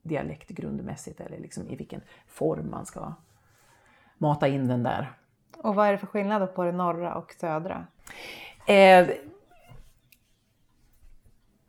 dialektgrundmässigt 0.02 1.20
eller 1.20 1.38
liksom 1.38 1.68
i 1.68 1.76
vilken 1.76 2.00
form 2.26 2.70
man 2.70 2.86
ska 2.86 3.12
mata 4.18 4.48
in 4.48 4.68
den 4.68 4.82
där. 4.82 5.12
Och 5.56 5.74
vad 5.74 5.88
är 5.88 5.92
det 5.92 5.98
för 5.98 6.06
skillnad 6.06 6.54
på 6.54 6.64
det 6.64 6.72
norra 6.72 7.14
och 7.14 7.34
södra? 7.40 7.86
Eh, 8.66 9.08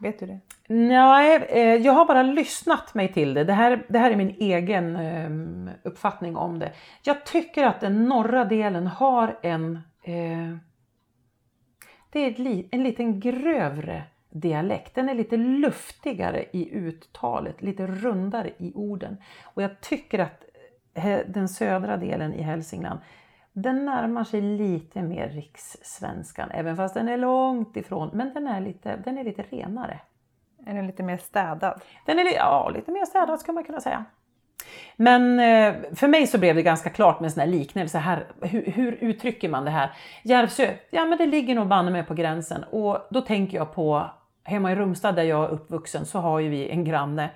Vet 0.01 0.19
du 0.19 0.25
det? 0.25 0.39
Nej, 0.67 1.45
eh, 1.49 1.75
jag 1.75 1.93
har 1.93 2.05
bara 2.05 2.23
lyssnat 2.23 2.93
mig 2.93 3.13
till 3.13 3.33
det. 3.33 3.43
Det 3.43 3.53
här, 3.53 3.85
det 3.87 3.99
här 3.99 4.11
är 4.11 4.15
min 4.15 4.35
egen 4.39 4.95
eh, 4.95 5.73
uppfattning 5.83 6.35
om 6.35 6.59
det. 6.59 6.71
Jag 7.03 7.25
tycker 7.25 7.65
att 7.65 7.81
den 7.81 8.05
norra 8.05 8.45
delen 8.45 8.87
har 8.87 9.39
en... 9.41 9.79
Eh, 10.03 10.57
det 12.11 12.19
är 12.19 12.43
li, 12.43 12.69
en 12.71 12.83
liten 12.83 13.19
grövre 13.19 14.03
dialekt. 14.29 14.95
Den 14.95 15.09
är 15.09 15.13
lite 15.13 15.37
luftigare 15.37 16.45
i 16.51 16.69
uttalet, 16.71 17.61
lite 17.61 17.87
rundare 17.87 18.49
i 18.57 18.73
orden. 18.75 19.17
Och 19.43 19.63
jag 19.63 19.81
tycker 19.81 20.19
att 20.19 20.43
eh, 20.93 21.19
den 21.27 21.49
södra 21.49 21.97
delen 21.97 22.33
i 22.33 22.41
Hälsingland 22.41 22.99
den 23.61 23.85
närmar 23.85 24.23
sig 24.23 24.41
lite 24.41 25.01
mer 25.01 25.29
rikssvenskan, 25.29 26.51
även 26.51 26.75
fast 26.75 26.93
den 26.93 27.09
är 27.09 27.17
långt 27.17 27.77
ifrån. 27.77 28.09
Men 28.13 28.33
den 28.33 28.47
är 28.47 28.61
lite, 28.61 28.95
den 28.95 29.17
är 29.17 29.23
lite 29.23 29.41
renare. 29.41 29.99
Är 30.65 30.73
den 30.73 30.87
lite 30.87 31.03
mer 31.03 31.17
städad? 31.17 31.81
Den 32.05 32.19
är 32.19 32.35
ja, 32.35 32.69
lite 32.69 32.91
mer 32.91 33.05
städad 33.05 33.39
skulle 33.39 33.55
man 33.55 33.63
kunna 33.63 33.81
säga. 33.81 34.05
Men 34.95 35.39
eh, 35.39 35.75
för 35.95 36.07
mig 36.07 36.27
så 36.27 36.37
blev 36.37 36.55
det 36.55 36.61
ganska 36.61 36.89
klart 36.89 37.19
med 37.19 37.27
en 37.27 37.31
sån 37.31 37.41
här 37.41 37.47
liknelse. 37.47 37.97
Här, 37.97 38.25
hur, 38.41 38.65
hur 38.65 38.91
uttrycker 38.91 39.49
man 39.49 39.65
det 39.65 39.71
här? 39.71 39.91
Järvsö, 40.23 40.73
ja 40.89 41.05
men 41.05 41.17
det 41.17 41.25
ligger 41.25 41.55
nog 41.55 41.67
banne 41.67 41.91
med 41.91 42.07
på 42.07 42.13
gränsen. 42.13 42.63
Och 42.63 42.97
då 43.09 43.21
tänker 43.21 43.57
jag 43.57 43.73
på, 43.73 44.09
hemma 44.43 44.71
i 44.71 44.75
Rumstad 44.75 45.11
där 45.11 45.23
jag 45.23 45.43
är 45.43 45.49
uppvuxen 45.49 46.05
så 46.05 46.19
har 46.19 46.39
ju 46.39 46.49
vi 46.49 46.69
en 46.69 46.83
granne 46.83 47.29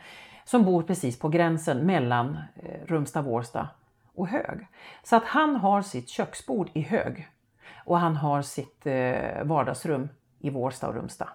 som 0.46 0.66
bor 0.66 0.84
precis 0.84 1.20
på 1.20 1.30
gränsen 1.30 1.78
mellan 1.86 2.38
eh, 2.56 2.86
Rumstad, 2.88 3.22
Vårsta 3.22 3.68
och 4.16 4.28
Hög. 4.28 4.68
Så 5.04 5.16
att 5.16 5.24
han 5.24 5.56
har 5.56 5.82
sitt 5.82 6.10
köksbord 6.10 6.70
i 6.74 6.82
Hög 6.82 7.28
och 7.86 8.00
han 8.00 8.16
har 8.16 8.42
sitt 8.42 8.86
eh, 8.86 9.44
vardagsrum 9.44 10.10
i 10.40 10.50
Vårsta 10.50 10.88
och 10.88 10.96
Rumsta. 10.96 11.30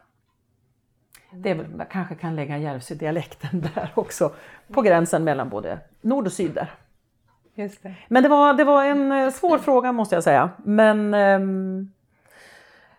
Det 1.31 1.51
är, 1.51 1.55
man 1.55 1.87
kanske 1.87 2.15
kan 2.15 2.37
lägga 2.37 2.59
Järvsö-dialekten 2.59 3.61
där 3.75 3.93
också, 3.95 4.33
på 4.73 4.83
gränsen 4.83 5.25
mellan 5.25 5.49
både 5.49 5.79
nord 6.01 6.27
och 6.27 6.33
syd 6.33 6.55
där. 6.55 6.71
Just 7.55 7.83
det. 7.83 7.95
Men 8.09 8.23
det 8.23 8.29
var, 8.29 8.55
det 8.55 8.65
var 8.65 8.85
en 8.85 9.13
eh, 9.13 9.31
svår 9.31 9.59
fråga 9.59 9.93
måste 9.93 10.15
jag 10.15 10.25
säga. 10.25 10.51
Men, 10.57 11.15
ehm, 11.15 11.93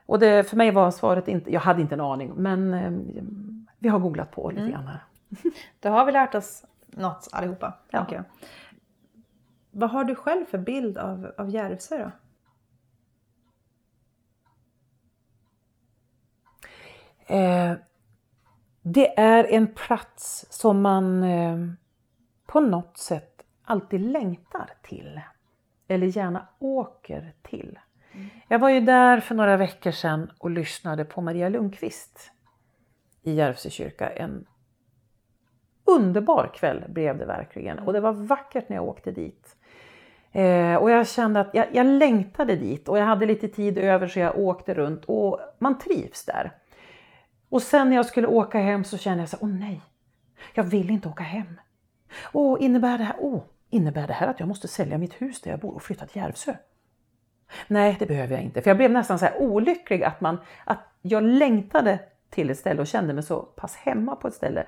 och 0.06 0.20
det, 0.20 0.50
för 0.50 0.58
mig 0.58 0.72
var 0.72 0.92
svaret 0.92 1.28
inte, 1.28 1.54
jag 1.54 1.62
hade 1.62 1.82
inte 1.82 1.96
en 1.96 2.02
aning, 2.02 2.34
men 2.36 2.74
ehm, 2.74 3.68
vi 3.80 3.90
har 3.90 4.00
googlat 4.00 4.32
på 4.32 4.50
lite 4.50 4.62
mm. 4.62 4.72
grann 4.72 4.88
här. 4.88 5.04
Då 5.80 5.90
har 5.90 6.06
vi 6.06 6.12
lärt 6.12 6.36
oss 6.36 6.66
något 6.88 7.28
allihopa. 7.32 7.74
Ja. 7.90 8.06
Vad 9.72 9.90
har 9.90 10.04
du 10.04 10.16
själv 10.16 10.46
för 10.46 10.58
bild 10.58 10.98
av, 10.98 11.32
av 11.38 11.50
Järvsö 11.50 11.98
då? 11.98 12.12
Eh, 17.36 17.74
det 18.82 19.20
är 19.20 19.44
en 19.44 19.74
plats 19.74 20.46
som 20.50 20.82
man 20.82 21.24
eh, 21.24 21.58
på 22.46 22.60
något 22.60 22.98
sätt 22.98 23.46
alltid 23.64 24.02
längtar 24.02 24.70
till. 24.82 25.22
eller 25.88 26.08
gärna 26.18 26.48
åker 26.60 27.34
till. 27.42 27.80
Jag 28.48 28.60
var 28.60 28.70
ju 28.70 28.80
där 28.80 29.20
för 29.20 29.36
några 29.36 29.58
veckor 29.58 29.92
sedan 29.92 30.32
och 30.40 30.50
lyssnade 30.50 31.06
på 31.06 31.22
Maria 31.22 31.50
Lundqvist 31.50 32.32
i 33.22 33.34
Järvsö 33.34 33.70
kyrka. 33.70 34.10
En 34.10 34.46
underbar 35.84 36.52
kväll 36.54 36.86
blev 36.90 37.18
det 37.18 37.26
verkligen 37.26 37.80
och 37.80 37.94
det 37.94 38.00
var 38.00 38.14
vackert 38.14 38.70
när 38.70 38.76
jag 38.76 38.86
åkte 38.88 39.12
dit. 39.12 39.56
Eh, 40.32 40.76
och 40.76 40.92
jag 40.92 41.08
kände 41.08 41.40
att 41.40 41.50
jag, 41.54 41.66
jag 41.72 41.86
längtade 41.86 42.56
dit 42.56 42.88
och 42.90 42.98
jag 42.98 43.06
hade 43.06 43.26
lite 43.26 43.48
tid 43.48 43.78
över 43.78 44.08
så 44.08 44.20
jag 44.20 44.40
åkte 44.40 44.74
runt 44.74 45.06
och 45.06 45.40
man 45.60 45.80
trivs 45.80 46.26
där. 46.26 46.52
Och 47.50 47.62
sen 47.62 47.90
när 47.90 47.96
jag 47.96 48.06
skulle 48.06 48.28
åka 48.28 48.60
hem 48.60 48.84
så 48.84 48.98
kände 48.98 49.22
jag 49.22 49.30
så 49.30 49.38
åh 49.42 49.50
nej, 49.50 49.82
jag 50.54 50.64
vill 50.64 50.90
inte 50.90 51.10
åka 51.10 51.24
hem. 51.24 51.60
Och 52.24 52.60
innebär 52.60 52.98
det 52.98 53.04
här, 53.04 53.16
oh, 53.20 53.42
innebär 53.70 54.08
det 54.08 54.14
här 54.14 54.28
att 54.28 54.40
jag 54.40 54.48
måste 54.48 54.68
sälja 54.68 54.98
mitt 54.98 55.22
hus 55.22 55.42
där 55.42 55.52
jag 55.52 55.60
bor 55.60 55.76
och 55.76 55.82
flytta 55.82 56.06
till 56.06 56.22
Järvsö? 56.22 56.54
Nej, 57.68 57.96
det 58.00 58.06
behöver 58.06 58.36
jag 58.36 58.44
inte. 58.44 58.62
För 58.62 58.70
jag 58.70 58.78
blev 58.78 58.92
nästan 58.92 59.20
så 59.20 59.26
här 59.26 59.42
olycklig 59.42 60.04
att, 60.04 60.22
man, 60.22 60.38
att 60.66 60.80
jag 61.02 61.24
längtade 61.24 62.00
till 62.30 62.50
ett 62.50 62.58
ställe 62.58 62.82
och 62.82 62.88
kände 62.88 63.14
mig 63.14 63.24
så 63.24 63.42
pass 63.42 63.76
hemma 63.76 64.16
på 64.16 64.28
ett 64.28 64.34
ställe 64.34 64.66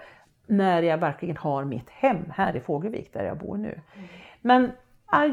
när 0.48 0.82
jag 0.82 0.98
verkligen 0.98 1.38
har 1.38 1.64
mitt 1.64 1.90
hem 1.90 2.32
här 2.36 2.56
i 2.56 2.60
Fågelvik 2.60 3.14
där 3.14 3.24
jag 3.24 3.38
bor 3.38 3.58
nu. 3.58 3.82
Mm. 3.96 4.08
Men 4.42 4.72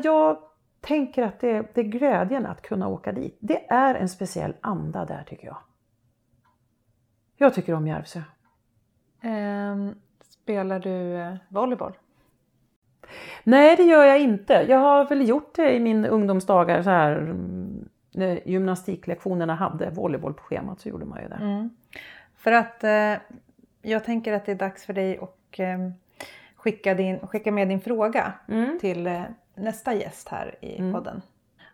jag 0.02 0.38
tänker 0.80 1.22
att 1.22 1.40
det, 1.40 1.74
det 1.74 1.80
är 1.80 1.84
glädjen 1.84 2.46
att 2.46 2.62
kunna 2.62 2.88
åka 2.88 3.12
dit. 3.12 3.36
Det 3.40 3.70
är 3.70 3.94
en 3.94 4.08
speciell 4.08 4.54
anda 4.60 5.04
där 5.04 5.24
tycker 5.26 5.46
jag. 5.46 5.58
Jag 7.36 7.54
tycker 7.54 7.74
om 7.74 7.86
Järvsö. 7.86 8.22
Um, 9.22 9.94
spelar 10.20 10.78
du 10.78 11.14
eh, 11.14 11.34
volleyboll? 11.48 11.92
Nej, 13.44 13.76
det 13.76 13.82
gör 13.82 14.04
jag 14.04 14.20
inte. 14.20 14.52
Jag 14.68 14.78
har 14.78 15.08
väl 15.08 15.28
gjort 15.28 15.54
det 15.54 15.74
i 15.74 15.80
min 15.80 16.04
ungdomsdagar 16.04 16.82
så 16.82 16.90
här 16.90 17.16
mm, 17.16 17.88
när 18.14 18.48
gymnastiklektionerna 18.48 19.54
hade 19.54 19.90
volleyboll 19.90 20.34
på 20.34 20.42
schemat 20.42 20.80
så 20.80 20.88
gjorde 20.88 21.04
man 21.04 21.22
ju 21.22 21.28
det. 21.28 21.34
Mm. 21.34 21.70
För 22.36 22.52
att 22.52 22.84
eh, 22.84 23.14
jag 23.82 24.04
tänker 24.04 24.32
att 24.32 24.46
det 24.46 24.52
är 24.52 24.56
dags 24.56 24.84
för 24.86 24.92
dig 24.92 25.18
att 25.18 25.58
eh, 25.58 25.78
skicka, 26.56 26.94
din, 26.94 27.18
skicka 27.18 27.52
med 27.52 27.68
din 27.68 27.80
fråga 27.80 28.32
mm. 28.48 28.78
till 28.78 29.06
eh, 29.06 29.22
nästa 29.60 29.94
gäst 29.94 30.28
här 30.28 30.58
i 30.60 30.78
mm. 30.78 30.92
podden. 30.92 31.22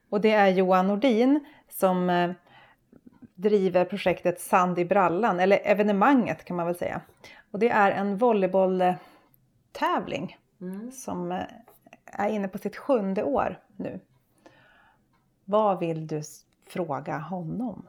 Och 0.08 0.20
det 0.20 0.32
är 0.32 0.48
Johan 0.48 0.88
Nordin 0.88 1.44
som 1.68 2.10
eh, 2.10 2.30
driver 3.34 3.84
projektet 3.84 4.40
Sand 4.40 4.78
i 4.78 4.84
brallan, 4.84 5.40
eller 5.40 5.60
evenemanget 5.64 6.44
kan 6.44 6.56
man 6.56 6.66
väl 6.66 6.76
säga. 6.76 7.00
Och 7.50 7.58
det 7.58 7.68
är 7.68 7.90
en 7.90 8.16
volleybolltävling 8.16 10.38
mm. 10.60 10.92
som 10.92 11.32
eh, 11.32 11.42
är 12.04 12.28
inne 12.28 12.48
på 12.48 12.58
sitt 12.58 12.76
sjunde 12.76 13.22
år 13.22 13.60
nu. 13.76 14.00
Vad 15.44 15.78
vill 15.78 16.06
du 16.06 16.22
fråga 16.66 17.18
honom? 17.18 17.88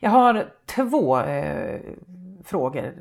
Jag 0.00 0.10
har 0.10 0.52
två 0.66 1.20
eh, 1.20 1.80
frågor, 2.44 2.94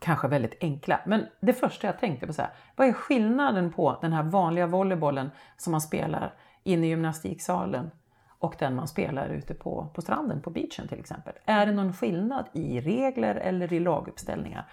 kanske 0.00 0.28
väldigt 0.28 0.54
enkla. 0.60 1.00
Men 1.06 1.26
det 1.40 1.52
första 1.52 1.86
jag 1.86 1.98
tänkte 1.98 2.26
på 2.26 2.32
så 2.32 2.42
här, 2.42 2.50
vad 2.76 2.88
är 2.88 2.92
skillnaden 2.92 3.72
på 3.72 3.98
den 4.00 4.12
här 4.12 4.22
vanliga 4.22 4.66
volleybollen 4.66 5.30
som 5.56 5.70
man 5.70 5.80
spelar 5.80 6.34
inne 6.62 6.86
i 6.86 6.88
gymnastiksalen 6.88 7.90
och 8.38 8.54
den 8.58 8.74
man 8.74 8.88
spelar 8.88 9.28
ute 9.28 9.54
på, 9.54 9.90
på 9.94 10.02
stranden, 10.02 10.42
på 10.42 10.50
beachen 10.50 10.88
till 10.88 11.00
exempel. 11.00 11.34
Är 11.44 11.66
det 11.66 11.72
någon 11.72 11.92
skillnad 11.92 12.44
i 12.52 12.80
regler 12.80 13.34
eller 13.34 13.72
i 13.72 13.80
laguppställningar? 13.80 14.70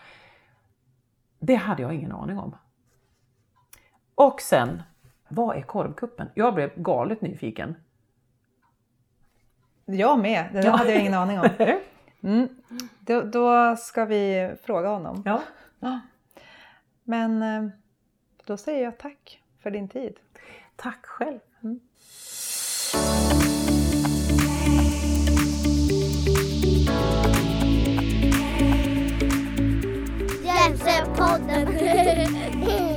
Det 1.40 1.56
hade 1.56 1.82
jag 1.82 1.94
ingen 1.94 2.12
aning 2.12 2.40
om. 2.40 2.56
Och 4.16 4.42
sen, 4.42 4.82
vad 5.28 5.58
är 5.58 5.62
korvkuppen? 5.62 6.30
Jag 6.34 6.54
blev 6.54 6.72
galet 6.76 7.22
nyfiken. 7.22 7.76
Jag 9.86 10.20
med, 10.20 10.50
det 10.54 10.64
ja. 10.64 10.72
hade 10.72 10.92
jag 10.92 11.02
ingen 11.02 11.14
aning 11.14 11.40
om. 11.40 11.50
Mm. 12.24 12.50
Då, 13.00 13.22
då, 13.22 13.76
ska 13.76 14.06
vi 14.06 14.56
fråga 14.64 14.88
honom. 14.90 15.24
Ja. 15.26 15.42
Men 17.04 17.42
eh, 17.42 17.70
då 18.46 18.58
säger 18.58 18.84
jag 18.84 18.98
tack 18.98 19.42
för 19.64 19.72
din 19.72 19.90
tid. 19.90 20.20
Tack 20.76 21.06
själv. 21.06 21.40
Mm. 21.64 21.80
Hjälpsepodden! 30.44 31.68